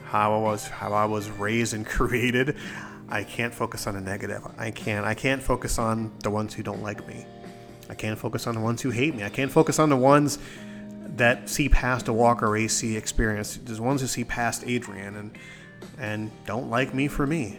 how 0.03 0.35
I 0.35 0.41
was 0.41 0.67
how 0.67 0.93
I 0.93 1.05
was 1.05 1.31
raised 1.31 1.75
and 1.75 1.87
created, 1.97 2.57
I 3.09 3.23
can't 3.23 3.55
focus 3.55 3.87
on 3.87 3.95
the 3.95 4.01
negative. 4.01 4.43
I 4.59 4.73
can't 4.73 5.07
I 5.07 5.15
can't 5.15 5.41
focus 5.41 5.79
on 5.79 6.11
the 6.25 6.31
ones 6.31 6.55
who 6.55 6.65
don't 6.65 6.83
like 6.83 7.07
me. 7.07 7.25
I 7.89 7.95
can't 7.95 8.19
focus 8.19 8.49
on 8.49 8.57
the 8.57 8.61
ones 8.61 8.83
who 8.83 8.91
hate 8.91 9.15
me. 9.15 9.23
I 9.23 9.29
can't 9.29 9.53
focus 9.53 9.79
on 9.79 9.91
the 9.91 9.97
ones 9.97 10.41
that 11.17 11.49
see 11.49 11.69
past 11.69 12.09
a 12.09 12.13
Walker 12.13 12.57
AC 12.57 12.97
experience. 12.97 13.61
There's 13.63 13.81
ones 13.81 14.01
who 14.01 14.09
see 14.09 14.25
past 14.25 14.65
Adrian 14.67 15.15
and 15.15 15.39
and 15.99 16.31
don't 16.45 16.71
like 16.71 16.95
me 16.95 17.09
for 17.09 17.27
me. 17.27 17.59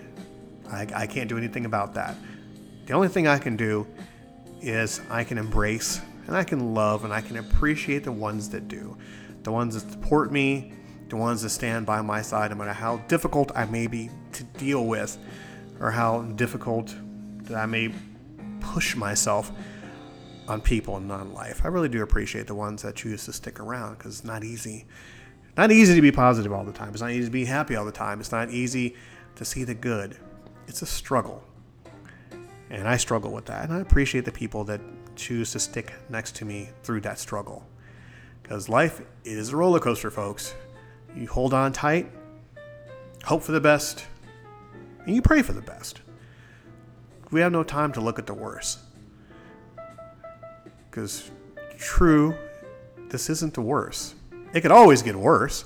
I, 0.72 0.88
I 0.96 1.08
can't 1.08 1.30
do 1.30 1.38
anything 1.38 1.66
about 1.66 1.94
that. 1.96 2.16
The 2.86 2.94
only 2.94 3.08
thing 3.08 3.28
I 3.28 3.38
can 3.38 3.56
do 3.56 3.88
is 4.62 5.02
I 5.10 5.24
can 5.24 5.38
embrace 5.38 6.02
and 6.28 6.36
I 6.36 6.44
can 6.44 6.74
love 6.74 7.04
and 7.04 7.14
I 7.14 7.22
can 7.22 7.38
appreciate 7.38 8.04
the 8.04 8.12
ones 8.12 8.50
that 8.50 8.68
do. 8.68 8.98
The 9.44 9.52
ones 9.52 9.74
that 9.74 9.92
support 9.92 10.32
me, 10.32 10.74
the 11.10 11.16
ones 11.18 11.42
that 11.42 11.50
stand 11.50 11.86
by 11.86 12.02
my 12.02 12.22
side 12.22 12.52
no 12.52 12.58
matter 12.58 12.74
how 12.74 12.98
difficult 13.08 13.52
I 13.56 13.66
may 13.66 13.88
be 13.88 14.10
to 14.34 14.44
deal 14.44 14.86
with 14.86 15.18
or 15.80 15.92
how 15.92 16.22
difficult 16.22 16.96
that 17.44 17.58
I 17.58 17.66
may 17.66 17.94
push 18.62 18.96
myself 18.96 19.52
on 20.48 20.62
people 20.62 20.98
and 20.98 21.12
on 21.12 21.34
life. 21.34 21.62
I 21.64 21.68
really 21.68 21.90
do 21.90 22.02
appreciate 22.04 22.48
the 22.48 22.56
ones 22.56 22.82
that 22.82 22.96
choose 22.96 23.26
to 23.26 23.34
stick 23.34 23.60
around 23.60 23.98
because 23.98 24.20
it's 24.20 24.26
not 24.26 24.44
easy. 24.44 24.86
Not 25.56 25.72
easy 25.72 25.94
to 25.96 26.02
be 26.02 26.12
positive 26.12 26.52
all 26.52 26.64
the 26.64 26.72
time. 26.72 26.90
It's 26.90 27.02
not 27.02 27.12
easy 27.12 27.26
to 27.26 27.32
be 27.32 27.46
happy 27.46 27.76
all 27.76 27.86
the 27.86 27.92
time. 27.92 28.20
It's 28.20 28.32
not 28.32 28.50
easy 28.50 28.96
to 29.36 29.46
see 29.46 29.64
the 29.64 29.76
good. 29.76 30.18
It's 30.68 30.82
a 30.82 30.86
struggle. 30.86 31.44
And 32.70 32.88
I 32.88 32.98
struggle 32.98 33.32
with 33.32 33.46
that. 33.46 33.66
And 33.66 33.74
I 33.74 33.80
appreciate 33.80 34.26
the 34.26 34.32
people 34.32 34.64
that 34.64 34.82
choose 35.16 35.52
to 35.52 35.60
stick 35.60 35.94
next 36.10 36.36
to 36.38 36.46
me 36.46 36.70
through 36.82 37.02
that 37.02 37.20
struggle. 37.20 37.68
Because 38.42 38.68
life 38.68 39.02
is 39.24 39.50
a 39.50 39.56
roller 39.56 39.80
coaster, 39.80 40.10
folks. 40.10 40.56
You 41.16 41.28
hold 41.28 41.54
on 41.54 41.72
tight, 41.72 42.10
hope 43.24 43.44
for 43.44 43.52
the 43.52 43.62
best, 43.62 44.06
and 45.06 45.16
you 45.16 45.22
pray 45.22 45.44
for 45.44 45.54
the 45.54 45.62
best. 45.62 46.02
We 47.30 47.42
have 47.42 47.52
no 47.52 47.64
time 47.64 47.92
to 47.94 48.02
look 48.02 48.18
at 48.18 48.26
the 48.26 48.34
worst. 48.34 48.80
Because, 50.90 51.30
true, 51.78 52.36
this 53.10 53.30
isn't 53.30 53.54
the 53.54 53.62
worst. 53.62 54.16
It 54.54 54.62
could 54.62 54.72
always 54.72 55.02
get 55.02 55.16
worse, 55.16 55.66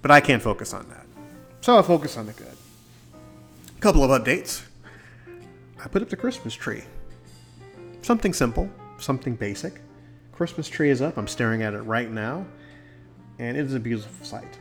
but 0.00 0.10
I 0.10 0.20
can't 0.20 0.42
focus 0.42 0.72
on 0.72 0.88
that. 0.88 1.06
So 1.60 1.78
I 1.78 1.82
focus 1.82 2.16
on 2.16 2.26
the 2.26 2.32
good. 2.32 2.56
A 3.76 3.80
couple 3.80 4.04
of 4.04 4.10
updates. 4.10 4.62
I 5.82 5.88
put 5.88 6.02
up 6.02 6.08
the 6.08 6.16
Christmas 6.16 6.54
tree. 6.54 6.84
Something 8.02 8.32
simple, 8.32 8.70
something 8.98 9.34
basic. 9.34 9.80
Christmas 10.32 10.68
tree 10.68 10.90
is 10.90 11.02
up. 11.02 11.16
I'm 11.16 11.26
staring 11.26 11.62
at 11.62 11.74
it 11.74 11.80
right 11.82 12.10
now, 12.10 12.46
and 13.38 13.56
it 13.56 13.64
is 13.66 13.74
a 13.74 13.80
beautiful 13.80 14.24
sight. 14.24 14.58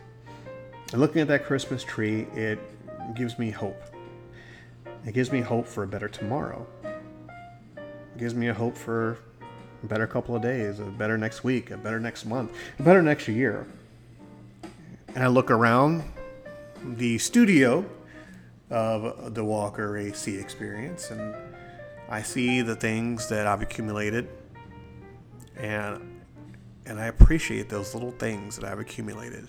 And 0.92 1.02
looking 1.02 1.22
at 1.22 1.28
that 1.28 1.46
Christmas 1.46 1.84
tree, 1.84 2.28
it 2.34 2.60
gives 3.16 3.38
me 3.38 3.50
hope. 3.52 3.82
It 5.06 5.14
gives 5.14 5.32
me 5.32 5.42
hope 5.42 5.68
for 5.68 5.84
a 5.84 5.88
better 5.88 6.08
tomorrow. 6.08 6.66
It 7.76 8.18
gives 8.18 8.34
me 8.34 8.48
a 8.48 8.54
hope 8.54 8.78
for 8.78 9.18
a 9.84 9.86
better 9.86 10.08
couple 10.08 10.36
of 10.36 10.42
days, 10.42 10.80
a 10.80 10.86
better 10.86 11.18
next 11.18 11.44
week, 11.44 11.72
a 11.72 11.78
better 11.78 12.00
next 12.00 12.25
month, 12.25 12.54
a 12.80 12.84
better 12.84 13.02
next 13.02 13.28
year. 13.28 13.68
And 15.13 15.24
I 15.24 15.28
look 15.28 15.52
around 15.52 16.04
the 16.84 17.18
studio 17.18 17.86
of 18.70 19.36
the 19.36 19.44
Walker 19.44 19.98
AC 19.98 20.36
experience 20.38 21.12
and 21.12 21.36
I 22.10 22.22
see 22.22 22.62
the 22.62 22.75
things 22.75 23.28
that 23.30 23.46
I've 23.46 23.62
accumulated 23.62 24.28
and 25.58 26.22
and 26.86 27.00
I 27.00 27.06
appreciate 27.06 27.70
those 27.70 27.94
little 27.94 28.12
things 28.12 28.58
that 28.58 28.70
I've 28.70 28.80
accumulated. 28.80 29.48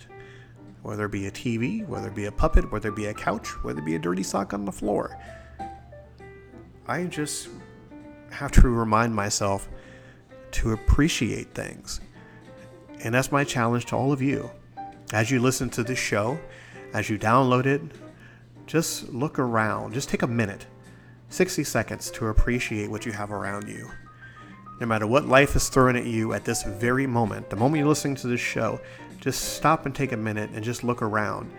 Whether 0.82 1.06
it 1.06 1.12
be 1.12 1.26
a 1.26 1.30
TV, 1.30 1.84
whether 1.88 2.08
it 2.08 2.14
be 2.14 2.26
a 2.26 2.32
puppet, 2.32 2.70
whether 2.70 2.90
it 2.90 2.94
be 2.94 3.06
a 3.06 3.14
couch, 3.14 3.48
whether 3.64 3.80
it 3.80 3.84
be 3.84 3.96
a 3.96 3.98
dirty 3.98 4.22
sock 4.22 4.52
on 4.52 4.64
the 4.64 4.72
floor. 4.72 5.18
I 6.86 7.04
just 7.04 7.48
have 8.30 8.52
to 8.52 8.68
remind 8.68 9.14
myself 9.14 9.68
to 10.54 10.72
appreciate 10.72 11.54
things. 11.54 12.00
And 13.02 13.14
that's 13.14 13.30
my 13.30 13.44
challenge 13.44 13.86
to 13.86 13.96
all 13.96 14.12
of 14.12 14.22
you. 14.22 14.50
As 15.12 15.30
you 15.30 15.40
listen 15.40 15.68
to 15.70 15.82
this 15.82 15.98
show, 15.98 16.38
as 16.92 17.10
you 17.10 17.18
download 17.18 17.66
it, 17.66 17.82
just 18.66 19.08
look 19.10 19.38
around. 19.38 19.94
Just 19.94 20.08
take 20.08 20.22
a 20.22 20.26
minute, 20.26 20.66
60 21.28 21.64
seconds 21.64 22.10
to 22.12 22.28
appreciate 22.28 22.90
what 22.90 23.04
you 23.04 23.12
have 23.12 23.30
around 23.30 23.68
you. 23.68 23.90
No 24.80 24.86
matter 24.86 25.06
what 25.06 25.26
life 25.26 25.54
is 25.54 25.68
throwing 25.68 25.96
at 25.96 26.06
you 26.06 26.32
at 26.32 26.44
this 26.44 26.62
very 26.62 27.06
moment, 27.06 27.50
the 27.50 27.56
moment 27.56 27.80
you're 27.80 27.88
listening 27.88 28.16
to 28.16 28.26
this 28.26 28.40
show, 28.40 28.80
just 29.20 29.54
stop 29.54 29.86
and 29.86 29.94
take 29.94 30.12
a 30.12 30.16
minute 30.16 30.50
and 30.54 30.64
just 30.64 30.82
look 30.82 31.02
around. 31.02 31.50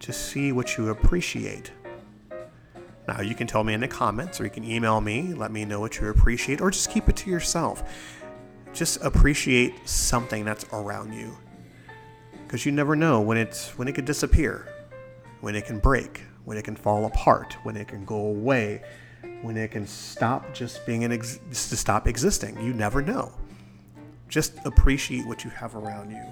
to 0.00 0.12
see 0.12 0.52
what 0.52 0.76
you 0.76 0.90
appreciate. 0.90 1.72
Now, 3.06 3.20
you 3.22 3.34
can 3.34 3.46
tell 3.46 3.64
me 3.64 3.72
in 3.72 3.80
the 3.80 3.88
comments 3.88 4.40
or 4.40 4.44
you 4.44 4.50
can 4.50 4.64
email 4.64 5.00
me, 5.00 5.34
let 5.34 5.50
me 5.50 5.64
know 5.64 5.80
what 5.80 5.98
you 5.98 6.08
appreciate, 6.08 6.60
or 6.60 6.70
just 6.70 6.90
keep 6.90 7.08
it 7.08 7.16
to 7.16 7.30
yourself. 7.30 7.82
Just 8.78 9.02
appreciate 9.02 9.88
something 9.88 10.44
that's 10.44 10.64
around 10.72 11.12
you. 11.12 11.36
Because 12.46 12.64
you 12.64 12.70
never 12.70 12.94
know 12.94 13.20
when 13.20 13.36
it's 13.36 13.76
when 13.76 13.88
it 13.88 13.96
could 13.96 14.04
disappear, 14.04 14.72
when 15.40 15.56
it 15.56 15.66
can 15.66 15.80
break, 15.80 16.20
when 16.44 16.56
it 16.56 16.62
can 16.62 16.76
fall 16.76 17.04
apart, 17.06 17.56
when 17.64 17.76
it 17.76 17.88
can 17.88 18.04
go 18.04 18.26
away, 18.26 18.82
when 19.42 19.56
it 19.56 19.72
can 19.72 19.84
stop 19.84 20.54
just 20.54 20.86
being 20.86 21.02
an 21.02 21.10
ex- 21.10 21.40
to 21.50 21.76
stop 21.76 22.06
existing. 22.06 22.56
You 22.64 22.72
never 22.72 23.02
know. 23.02 23.32
Just 24.28 24.52
appreciate 24.64 25.26
what 25.26 25.42
you 25.42 25.50
have 25.50 25.74
around 25.74 26.12
you. 26.12 26.22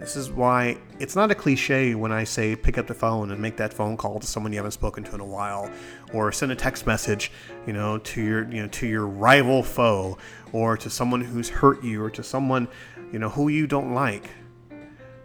This 0.00 0.16
is 0.16 0.30
why 0.30 0.78
it's 0.98 1.14
not 1.14 1.30
a 1.30 1.34
cliche 1.34 1.94
when 1.94 2.10
I 2.10 2.24
say 2.24 2.56
pick 2.56 2.78
up 2.78 2.86
the 2.86 2.94
phone 2.94 3.30
and 3.30 3.40
make 3.40 3.58
that 3.58 3.74
phone 3.74 3.98
call 3.98 4.18
to 4.18 4.26
someone 4.26 4.50
you 4.50 4.58
haven't 4.58 4.70
spoken 4.72 5.04
to 5.04 5.14
in 5.14 5.20
a 5.20 5.26
while, 5.26 5.70
or 6.14 6.32
send 6.32 6.50
a 6.50 6.56
text 6.56 6.86
message, 6.86 7.30
you 7.66 7.74
know, 7.74 7.98
to 7.98 8.22
your 8.22 8.50
you 8.50 8.62
know 8.62 8.68
to 8.68 8.86
your 8.86 9.06
rival 9.06 9.62
foe, 9.62 10.16
or 10.54 10.78
to 10.78 10.88
someone 10.88 11.20
who's 11.20 11.50
hurt 11.50 11.84
you, 11.84 12.02
or 12.02 12.08
to 12.10 12.22
someone, 12.22 12.66
you 13.12 13.18
know, 13.18 13.28
who 13.28 13.48
you 13.48 13.66
don't 13.66 13.92
like. 13.92 14.30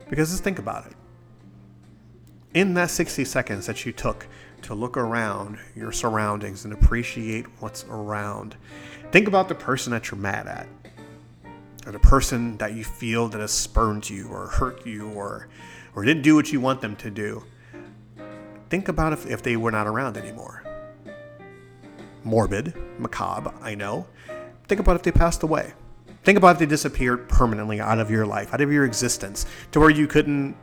Because 0.09 0.29
just 0.29 0.43
think 0.43 0.59
about 0.59 0.87
it. 0.87 0.93
In 2.53 2.73
that 2.73 2.89
60 2.89 3.23
seconds 3.23 3.65
that 3.67 3.85
you 3.85 3.93
took 3.93 4.27
to 4.63 4.75
look 4.75 4.97
around 4.97 5.57
your 5.73 5.93
surroundings 5.93 6.65
and 6.65 6.73
appreciate 6.73 7.45
what's 7.61 7.85
around, 7.85 8.57
think 9.11 9.29
about 9.29 9.47
the 9.47 9.55
person 9.55 9.91
that 9.91 10.11
you're 10.11 10.19
mad 10.19 10.47
at 10.47 10.67
the 11.91 11.99
person 11.99 12.57
that 12.57 12.73
you 12.73 12.83
feel 12.83 13.27
that 13.29 13.41
has 13.41 13.51
spurned 13.51 14.09
you 14.09 14.27
or 14.27 14.47
hurt 14.47 14.85
you 14.85 15.09
or 15.09 15.47
or 15.95 16.03
didn't 16.03 16.23
do 16.23 16.35
what 16.35 16.51
you 16.51 16.59
want 16.59 16.81
them 16.81 16.95
to 16.95 17.09
do 17.09 17.43
think 18.69 18.87
about 18.87 19.13
if, 19.13 19.25
if 19.25 19.41
they 19.41 19.55
were 19.55 19.71
not 19.71 19.87
around 19.87 20.17
anymore. 20.17 20.63
Morbid 22.23 22.73
macabre 22.99 23.53
i 23.61 23.75
know. 23.75 24.07
Think 24.67 24.81
about 24.81 24.95
if 24.95 25.03
they 25.03 25.11
passed 25.11 25.43
away. 25.43 25.73
Think 26.23 26.37
about 26.37 26.53
if 26.55 26.59
they 26.59 26.65
disappeared 26.65 27.29
permanently 27.29 27.79
out 27.79 27.99
of 27.99 28.09
your 28.09 28.25
life 28.25 28.53
out 28.53 28.61
of 28.61 28.71
your 28.71 28.85
existence 28.85 29.45
to 29.71 29.79
where 29.79 29.89
you 29.89 30.07
couldn't 30.07 30.55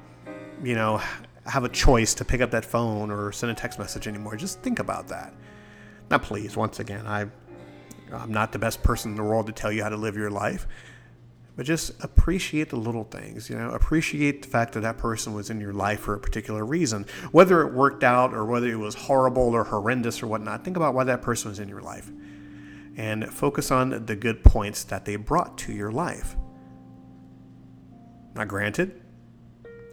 you 0.62 0.75
know 0.75 1.00
have 1.47 1.64
a 1.64 1.69
choice 1.69 2.14
to 2.14 2.25
pick 2.25 2.41
up 2.41 2.50
that 2.50 2.64
phone 2.64 3.11
or 3.11 3.33
send 3.33 3.50
a 3.50 3.55
text 3.55 3.79
message 3.79 4.07
anymore. 4.07 4.37
Just 4.37 4.61
think 4.61 4.79
about 4.79 5.09
that. 5.09 5.33
Now 6.11 6.19
please 6.19 6.57
once 6.57 6.81
again 6.81 7.07
i 7.07 7.26
i'm 8.12 8.33
not 8.33 8.52
the 8.52 8.59
best 8.59 8.83
person 8.83 9.12
in 9.12 9.17
the 9.17 9.23
world 9.23 9.47
to 9.47 9.52
tell 9.52 9.73
you 9.73 9.83
how 9.83 9.88
to 9.88 9.97
live 9.97 10.17
your 10.17 10.31
life 10.31 10.67
but 11.55 11.67
just 11.67 11.93
appreciate 12.03 12.71
the 12.71 12.77
little 12.77 13.05
things 13.05 13.51
you 13.51 13.57
know? 13.57 13.71
Appreciate 13.71 14.43
the 14.43 14.49
fact 14.49 14.73
that 14.73 14.81
that 14.81 14.99
person 14.99 15.35
was 15.35 15.51
in 15.51 15.61
your 15.61 15.73
life 15.73 16.01
for 16.01 16.15
a 16.15 16.19
particular 16.19 16.65
reason. 16.65 17.07
Whether 17.31 17.67
it 17.67 17.75
worked 17.75 18.03
out 18.03 18.33
or 18.33 18.45
whether 18.45 18.69
it 18.69 18.77
was 18.77 18.95
horrible 18.95 19.55
or 19.55 19.65
horrendous 19.65 20.23
or 20.23 20.27
whatnot 20.29 20.65
think 20.65 20.77
about 20.77 20.95
why 20.95 21.05
that 21.05 21.23
person 21.23 21.51
was 21.51 21.59
in 21.59 21.69
your 21.69 21.83
life. 21.83 22.11
And 22.97 23.29
focus 23.29 23.71
on 23.71 24.07
the 24.07 24.17
good 24.17 24.45
points 24.45 24.85
that 24.85 25.05
they 25.05 25.17
brought 25.17 25.59
to 25.59 25.73
your 25.73 25.93
life. 25.93 26.37
Now 28.35 28.45
granted 28.45 29.01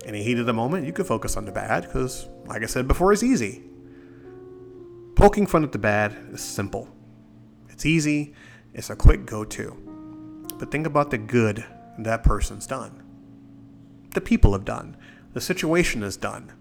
in 0.06 0.16
a 0.16 0.24
heat 0.24 0.40
of 0.40 0.46
the 0.46 0.54
moment 0.54 0.86
you 0.86 0.94
could 0.94 1.08
focus 1.08 1.36
on 1.36 1.44
the 1.44 1.52
bad 1.52 1.84
because 1.84 2.26
like 2.46 2.64
i 2.64 2.66
said 2.66 2.88
before 2.88 3.12
it's 3.12 3.24
easy. 3.24 3.64
Poking 5.16 5.46
fun 5.46 5.66
at 5.66 5.74
the 5.74 5.78
bad 5.78 6.16
is 6.32 6.42
simple. 6.42 6.88
It's 7.68 7.86
easy. 7.86 8.34
It's 8.74 8.90
a 8.90 8.96
quick 8.96 9.26
go-to 9.26 9.89
but 10.60 10.70
think 10.72 10.86
about 10.86 11.10
the 11.10 11.18
good 11.18 11.66
that 11.98 12.24
person's 12.24 12.68
done. 12.68 13.02
The 14.14 14.22
people 14.22 14.54
have 14.54 14.66
done. 14.66 14.98
The 15.34 15.42
situation 15.42 16.02
has 16.02 16.18
done. 16.18 16.52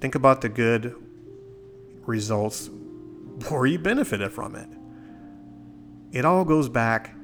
Think 0.00 0.14
about 0.14 0.42
the 0.42 0.48
good 0.48 0.94
results 2.02 2.68
where 3.48 3.66
you 3.66 3.78
benefited 3.78 4.30
from 4.30 4.54
it. 4.54 4.68
It 6.16 6.24
all 6.24 6.44
goes 6.44 6.68
back 6.68 7.14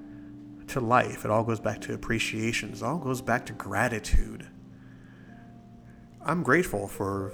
to 0.69 0.81
life. 0.81 1.25
It 1.25 1.31
all 1.31 1.45
goes 1.45 1.61
back 1.61 1.81
to 1.83 1.95
appreciation. 1.95 2.73
It 2.73 2.83
all 2.83 2.99
goes 2.99 3.21
back 3.21 3.47
to 3.47 3.53
gratitude. 3.53 4.49
I'm 6.25 6.43
grateful 6.43 6.89
for 6.89 7.33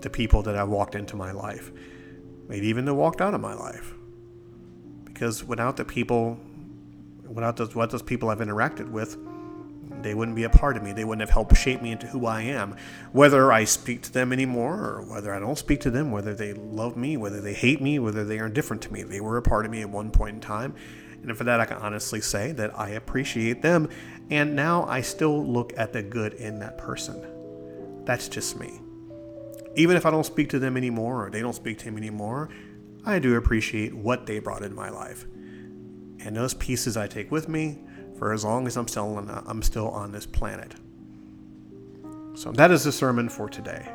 the 0.00 0.10
people 0.10 0.42
that 0.42 0.54
have 0.54 0.68
walked 0.68 0.94
into 0.94 1.16
my 1.16 1.32
life, 1.32 1.70
maybe 2.48 2.66
even 2.66 2.84
that 2.84 2.94
walked 2.94 3.20
out 3.20 3.34
of 3.34 3.40
my 3.40 3.54
life. 3.54 3.94
Because 5.04 5.44
without 5.44 5.76
the 5.76 5.84
people 5.84 6.38
without 7.32 7.56
those 7.56 7.70
those 7.70 8.02
people 8.02 8.28
I've 8.28 8.38
interacted 8.38 8.88
with, 8.90 9.16
they 10.02 10.14
wouldn't 10.14 10.36
be 10.36 10.44
a 10.44 10.50
part 10.50 10.76
of 10.76 10.82
me. 10.82 10.92
They 10.92 11.04
wouldn't 11.04 11.20
have 11.20 11.30
helped 11.30 11.56
shape 11.56 11.82
me 11.82 11.92
into 11.92 12.06
who 12.06 12.26
I 12.26 12.42
am. 12.42 12.76
Whether 13.12 13.52
I 13.52 13.64
speak 13.64 14.02
to 14.02 14.12
them 14.12 14.32
anymore 14.32 14.74
or 14.74 15.02
whether 15.02 15.32
I 15.34 15.38
don't 15.38 15.58
speak 15.58 15.80
to 15.82 15.90
them, 15.90 16.10
whether 16.10 16.34
they 16.34 16.52
love 16.52 16.96
me, 16.96 17.16
whether 17.16 17.40
they 17.40 17.54
hate 17.54 17.80
me, 17.80 17.98
whether 17.98 18.24
they 18.24 18.38
are 18.38 18.46
indifferent 18.46 18.82
to 18.82 18.92
me, 18.92 19.02
they 19.02 19.20
were 19.20 19.36
a 19.36 19.42
part 19.42 19.64
of 19.64 19.70
me 19.70 19.82
at 19.82 19.90
one 19.90 20.10
point 20.10 20.34
in 20.34 20.40
time. 20.40 20.74
And 21.22 21.36
for 21.36 21.44
that, 21.44 21.60
I 21.60 21.66
can 21.66 21.76
honestly 21.76 22.20
say 22.20 22.52
that 22.52 22.76
I 22.78 22.90
appreciate 22.90 23.62
them. 23.62 23.88
And 24.30 24.56
now 24.56 24.84
I 24.84 25.02
still 25.02 25.44
look 25.44 25.72
at 25.76 25.92
the 25.92 26.02
good 26.02 26.34
in 26.34 26.58
that 26.60 26.78
person. 26.78 27.24
That's 28.04 28.28
just 28.28 28.58
me. 28.58 28.80
Even 29.76 29.96
if 29.96 30.04
I 30.04 30.10
don't 30.10 30.26
speak 30.26 30.48
to 30.50 30.58
them 30.58 30.76
anymore 30.76 31.26
or 31.26 31.30
they 31.30 31.40
don't 31.40 31.54
speak 31.54 31.78
to 31.78 31.90
me 31.90 31.98
anymore, 31.98 32.48
I 33.04 33.18
do 33.18 33.36
appreciate 33.36 33.94
what 33.94 34.26
they 34.26 34.38
brought 34.38 34.62
in 34.62 34.74
my 34.74 34.90
life 34.90 35.26
and 36.24 36.36
those 36.36 36.54
pieces 36.54 36.96
I 36.96 37.06
take 37.06 37.30
with 37.30 37.48
me 37.48 37.78
for 38.18 38.32
as 38.32 38.44
long 38.44 38.66
as 38.66 38.76
I'm 38.76 38.88
still 38.88 39.16
on, 39.16 39.42
I'm 39.46 39.62
still 39.62 39.88
on 39.88 40.12
this 40.12 40.26
planet. 40.26 40.74
So 42.34 42.52
that 42.52 42.70
is 42.70 42.84
the 42.84 42.92
sermon 42.92 43.28
for 43.28 43.48
today. 43.48 43.86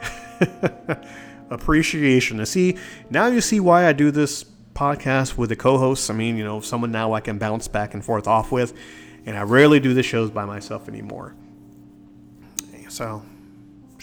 Appreciation. 1.49 2.37
To 2.37 2.45
see 2.45 2.77
now 3.09 3.27
you 3.27 3.41
see 3.41 3.59
why 3.59 3.87
I 3.87 3.93
do 3.93 4.11
this 4.11 4.45
podcast 4.73 5.37
with 5.37 5.49
the 5.49 5.55
co-hosts. 5.55 6.09
I 6.09 6.13
mean, 6.13 6.37
you 6.37 6.43
know, 6.43 6.61
someone 6.61 6.91
now 6.91 7.13
I 7.13 7.21
can 7.21 7.37
bounce 7.37 7.67
back 7.67 7.93
and 7.93 8.03
forth 8.03 8.27
off 8.27 8.51
with, 8.51 8.73
and 9.25 9.37
I 9.37 9.41
rarely 9.41 9.79
do 9.79 9.93
the 9.93 10.03
shows 10.03 10.29
by 10.29 10.45
myself 10.45 10.87
anymore. 10.87 11.35
So, 12.89 13.23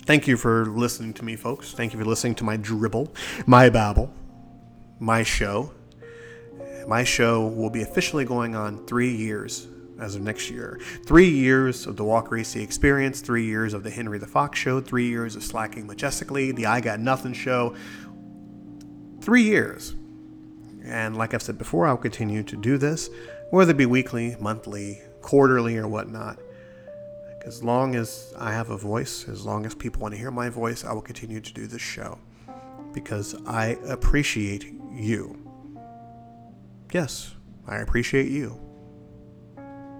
thank 0.04 0.26
you 0.26 0.36
for 0.36 0.66
listening 0.66 1.14
to 1.14 1.24
me, 1.24 1.36
folks. 1.36 1.72
Thank 1.72 1.92
you 1.92 1.98
for 1.98 2.04
listening 2.04 2.34
to 2.36 2.44
my 2.44 2.56
dribble, 2.56 3.14
my 3.46 3.70
babble, 3.70 4.12
my 4.98 5.22
show. 5.22 5.72
My 6.86 7.04
show 7.04 7.46
will 7.46 7.70
be 7.70 7.82
officially 7.82 8.24
going 8.24 8.54
on 8.54 8.86
three 8.86 9.14
years 9.14 9.68
as 9.98 10.16
of 10.16 10.22
next 10.22 10.50
year. 10.50 10.80
Three 11.06 11.28
years 11.28 11.86
of 11.86 11.96
the 11.96 12.04
Walker 12.04 12.36
AC 12.36 12.62
experience, 12.62 13.20
three 13.20 13.44
years 13.44 13.74
of 13.74 13.82
the 13.82 13.90
Henry 13.90 14.18
the 14.18 14.26
Fox 14.26 14.58
show, 14.58 14.80
three 14.80 15.08
years 15.08 15.36
of 15.36 15.42
Slacking 15.42 15.86
Majestically, 15.86 16.52
the 16.52 16.66
I 16.66 16.80
Got 16.80 17.00
Nothing 17.00 17.32
show. 17.32 17.74
Three 19.20 19.42
years. 19.42 19.94
And 20.84 21.16
like 21.16 21.32
I've 21.32 21.42
said 21.42 21.56
before, 21.56 21.86
I'll 21.86 21.96
continue 21.96 22.42
to 22.42 22.56
do 22.56 22.76
this, 22.76 23.08
whether 23.50 23.70
it 23.70 23.78
be 23.78 23.86
weekly, 23.86 24.36
monthly, 24.38 25.00
quarterly, 25.22 25.78
or 25.78 25.88
whatnot. 25.88 26.38
As 27.46 27.62
long 27.62 27.94
as 27.94 28.34
I 28.38 28.52
have 28.52 28.70
a 28.70 28.76
voice, 28.76 29.28
as 29.28 29.46
long 29.46 29.64
as 29.64 29.74
people 29.74 30.02
want 30.02 30.12
to 30.12 30.20
hear 30.20 30.30
my 30.30 30.48
voice, 30.48 30.84
I 30.84 30.92
will 30.92 31.02
continue 31.02 31.40
to 31.40 31.52
do 31.52 31.66
this 31.66 31.82
show 31.82 32.18
because 32.92 33.34
I 33.46 33.78
appreciate 33.88 34.74
you. 34.92 35.43
Yes, 36.94 37.34
I 37.66 37.78
appreciate 37.78 38.28
you. 38.28 38.56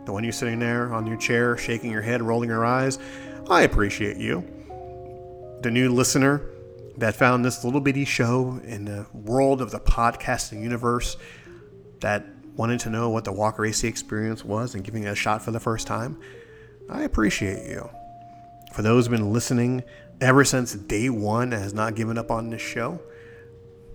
The 0.05 0.13
one 0.13 0.23
you're 0.23 0.33
sitting 0.33 0.61
there 0.61 0.95
on 0.95 1.09
your 1.09 1.17
chair, 1.17 1.57
shaking 1.57 1.91
your 1.91 2.03
head, 2.03 2.23
rolling 2.23 2.49
your 2.49 2.65
eyes, 2.65 3.01
I 3.51 3.63
appreciate 3.63 4.17
you. 4.17 4.45
The 5.63 5.73
new 5.73 5.91
listener 5.91 6.41
that 6.99 7.17
found 7.17 7.45
this 7.45 7.65
little 7.65 7.81
bitty 7.81 8.05
show 8.05 8.61
in 8.63 8.85
the 8.85 9.07
world 9.13 9.61
of 9.61 9.73
the 9.73 9.81
podcasting 9.81 10.63
universe 10.63 11.17
that 11.99 12.25
wanted 12.55 12.79
to 12.81 12.91
know 12.91 13.11
what 13.11 13.25
the 13.25 13.33
Walker 13.33 13.67
AC 13.67 13.89
experience 13.89 14.45
was 14.45 14.77
and 14.77 14.85
giving 14.85 15.03
it 15.03 15.09
a 15.09 15.17
shot 15.17 15.43
for 15.43 15.51
the 15.51 15.59
first 15.59 15.89
time, 15.89 16.17
I 16.89 17.03
appreciate 17.03 17.69
you. 17.69 17.91
For 18.73 18.83
those 18.83 19.07
who've 19.07 19.19
been 19.19 19.33
listening 19.33 19.83
ever 20.21 20.45
since 20.45 20.75
day 20.75 21.11
one 21.11 21.53
and 21.53 21.61
has 21.61 21.75
not 21.75 21.97
given 21.97 22.19
up 22.19 22.31
on 22.31 22.51
this 22.51 22.63
show, 22.63 23.01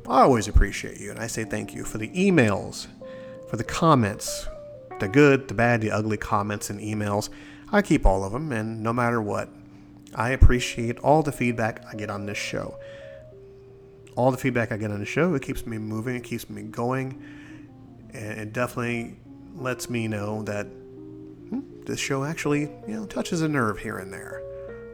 I 0.10 0.24
always 0.24 0.48
appreciate 0.48 1.00
you, 1.00 1.12
and 1.12 1.20
I 1.20 1.28
say 1.28 1.44
thank 1.44 1.76
you 1.76 1.84
for 1.84 2.00
the 2.00 2.10
emails, 2.10 2.88
for 3.48 3.58
the 3.58 3.64
comments, 3.64 4.48
the 5.00 5.08
good, 5.08 5.48
the 5.48 5.54
bad, 5.54 5.82
the 5.82 5.92
ugly 5.92 6.18
comments 6.18 6.72
and 6.72 6.80
emails. 6.80 7.30
I 7.72 7.84
keep 7.84 8.08
all 8.08 8.24
of 8.24 8.32
them, 8.32 8.52
and 8.52 8.82
no 8.82 8.92
matter 8.92 9.22
what, 9.22 9.50
I 10.16 10.32
appreciate 10.32 10.98
all 11.00 11.22
the 11.22 11.32
feedback 11.32 11.86
I 11.88 11.96
get 11.96 12.10
on 12.10 12.26
this 12.26 12.40
show. 12.40 12.80
All 14.16 14.32
the 14.32 14.38
feedback 14.38 14.72
I 14.72 14.78
get 14.78 14.90
on 14.90 15.00
the 15.00 15.06
show, 15.06 15.36
it 15.36 15.44
keeps 15.44 15.68
me 15.68 15.78
moving, 15.78 16.16
it 16.16 16.24
keeps 16.24 16.50
me 16.50 16.64
going, 16.64 17.24
and 18.12 18.40
it 18.40 18.52
definitely 18.52 19.16
lets 19.54 19.92
me 19.92 20.08
know 20.08 20.42
that 20.42 20.66
hmm, 20.66 21.60
this 21.86 22.00
show 22.00 22.24
actually, 22.24 22.62
you 22.62 22.96
know, 22.96 23.06
touches 23.06 23.44
a 23.44 23.48
nerve 23.48 23.78
here 23.78 24.00
and 24.00 24.12
there. 24.12 24.42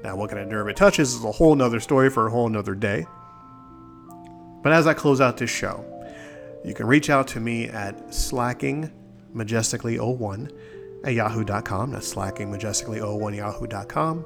Now, 0.04 0.17
what 0.17 0.30
kind 0.30 0.41
of 0.41 0.49
nerve 0.49 0.67
it 0.67 0.75
touches 0.75 1.13
is 1.13 1.23
a 1.23 1.32
whole 1.32 1.56
nother 1.56 1.80
story 1.80 2.10
for 2.10 2.28
a 2.28 2.30
whole 2.30 2.49
nother 2.49 2.75
day. 2.75 3.08
But 4.65 4.73
as 4.73 4.88
I 4.88 4.95
close 4.95 5.21
out 5.21 5.38
this 5.38 5.51
show, 5.51 5.86
you 6.63 6.73
can 6.73 6.88
reach 6.88 7.12
out 7.12 7.28
to 7.28 7.39
me 7.39 7.67
at 7.67 8.12
slacking 8.12 8.91
majestically01 9.36 10.51
at 11.04 11.13
yahoo.com. 11.13 11.91
That's 11.91 12.08
slacking 12.08 12.51
majestically01 12.51 13.36
yahoo.com. 13.36 14.25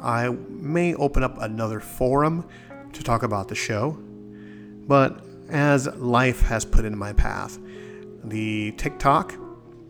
I 0.00 0.28
may 0.28 0.94
open 0.94 1.24
up 1.24 1.36
another 1.42 1.80
forum 1.80 2.48
to 2.92 3.02
talk 3.02 3.24
about 3.24 3.48
the 3.48 3.56
show, 3.56 3.98
but 4.86 5.20
as 5.48 5.88
life 5.96 6.40
has 6.42 6.64
put 6.64 6.84
in 6.84 6.96
my 6.96 7.12
path, 7.12 7.58
the 8.22 8.70
TikTok, 8.76 9.34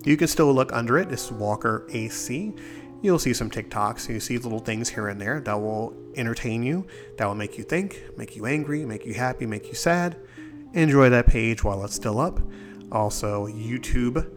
you 0.04 0.16
can 0.16 0.26
still 0.26 0.54
look 0.54 0.72
under 0.72 0.96
it. 0.96 1.12
Is 1.12 1.30
Walker 1.30 1.86
AC. 1.90 2.54
You'll 3.04 3.18
see 3.18 3.34
some 3.34 3.50
TikToks. 3.50 4.08
You 4.08 4.18
see 4.18 4.38
little 4.38 4.60
things 4.60 4.88
here 4.88 5.08
and 5.08 5.20
there 5.20 5.38
that 5.40 5.60
will 5.60 5.94
entertain 6.16 6.62
you, 6.62 6.86
that 7.18 7.26
will 7.26 7.34
make 7.34 7.58
you 7.58 7.64
think, 7.64 8.02
make 8.16 8.34
you 8.34 8.46
angry, 8.46 8.86
make 8.86 9.04
you 9.04 9.12
happy, 9.12 9.44
make 9.44 9.68
you 9.68 9.74
sad. 9.74 10.16
Enjoy 10.72 11.10
that 11.10 11.26
page 11.26 11.62
while 11.62 11.84
it's 11.84 11.94
still 11.94 12.18
up. 12.18 12.40
Also, 12.90 13.46
youtube.com, 13.46 14.32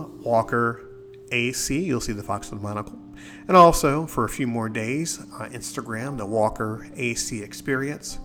uh, 0.00 0.06
Walker 0.22 0.88
AC. 1.32 1.82
You'll 1.82 2.00
see 2.00 2.12
the 2.12 2.22
fox 2.22 2.52
with 2.52 2.60
the 2.60 2.68
monocle. 2.68 3.00
And 3.48 3.56
also, 3.56 4.06
for 4.06 4.24
a 4.24 4.28
few 4.28 4.46
more 4.46 4.68
days, 4.68 5.18
uh, 5.18 5.48
Instagram, 5.48 6.16
the 6.16 6.26
Walker 6.26 6.86
AC 6.94 7.42
Experience. 7.42 8.20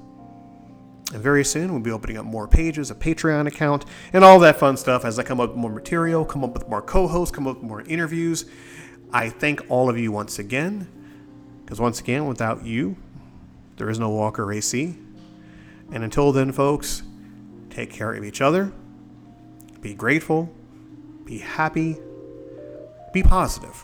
And 1.12 1.24
very 1.24 1.44
soon, 1.44 1.72
we'll 1.72 1.82
be 1.82 1.90
opening 1.90 2.18
up 2.18 2.26
more 2.26 2.48
pages, 2.48 2.92
a 2.92 2.96
Patreon 2.96 3.48
account, 3.48 3.86
and 4.14 4.24
all 4.24 4.38
that 4.42 4.60
fun 4.60 4.78
stuff 4.78 5.04
as 5.04 5.18
I 5.18 5.24
come 5.24 5.40
up 5.40 5.50
with 5.50 5.58
more 5.58 5.72
material, 5.72 6.26
come 6.26 6.44
up 6.44 6.54
with 6.54 6.70
more 6.70 6.84
co 6.84 7.08
hosts, 7.08 7.36
come 7.36 7.48
up 7.48 7.56
with 7.56 7.66
more 7.66 7.82
interviews. 7.82 8.46
I 9.12 9.30
thank 9.30 9.62
all 9.70 9.90
of 9.90 9.98
you 9.98 10.12
once 10.12 10.38
again, 10.40 10.88
because 11.64 11.80
once 11.80 12.00
again, 12.00 12.28
without 12.28 12.66
you, 12.66 12.96
there 13.78 13.90
is 13.90 14.00
no 14.00 14.10
Walker 14.10 14.52
AC. 14.52 14.96
And 15.92 16.04
until 16.04 16.32
then, 16.32 16.52
folks, 16.52 17.02
take 17.70 17.92
care 17.92 18.14
of 18.14 18.24
each 18.24 18.42
other, 18.42 18.72
be 19.82 19.94
grateful, 19.94 20.54
be 21.26 21.40
happy, 21.40 21.98
be 23.14 23.24
positive, 23.24 23.84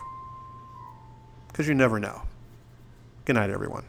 because 1.48 1.66
you 1.66 1.74
never 1.74 1.98
know. 1.98 2.22
Good 3.24 3.34
night, 3.34 3.50
everyone. 3.50 3.84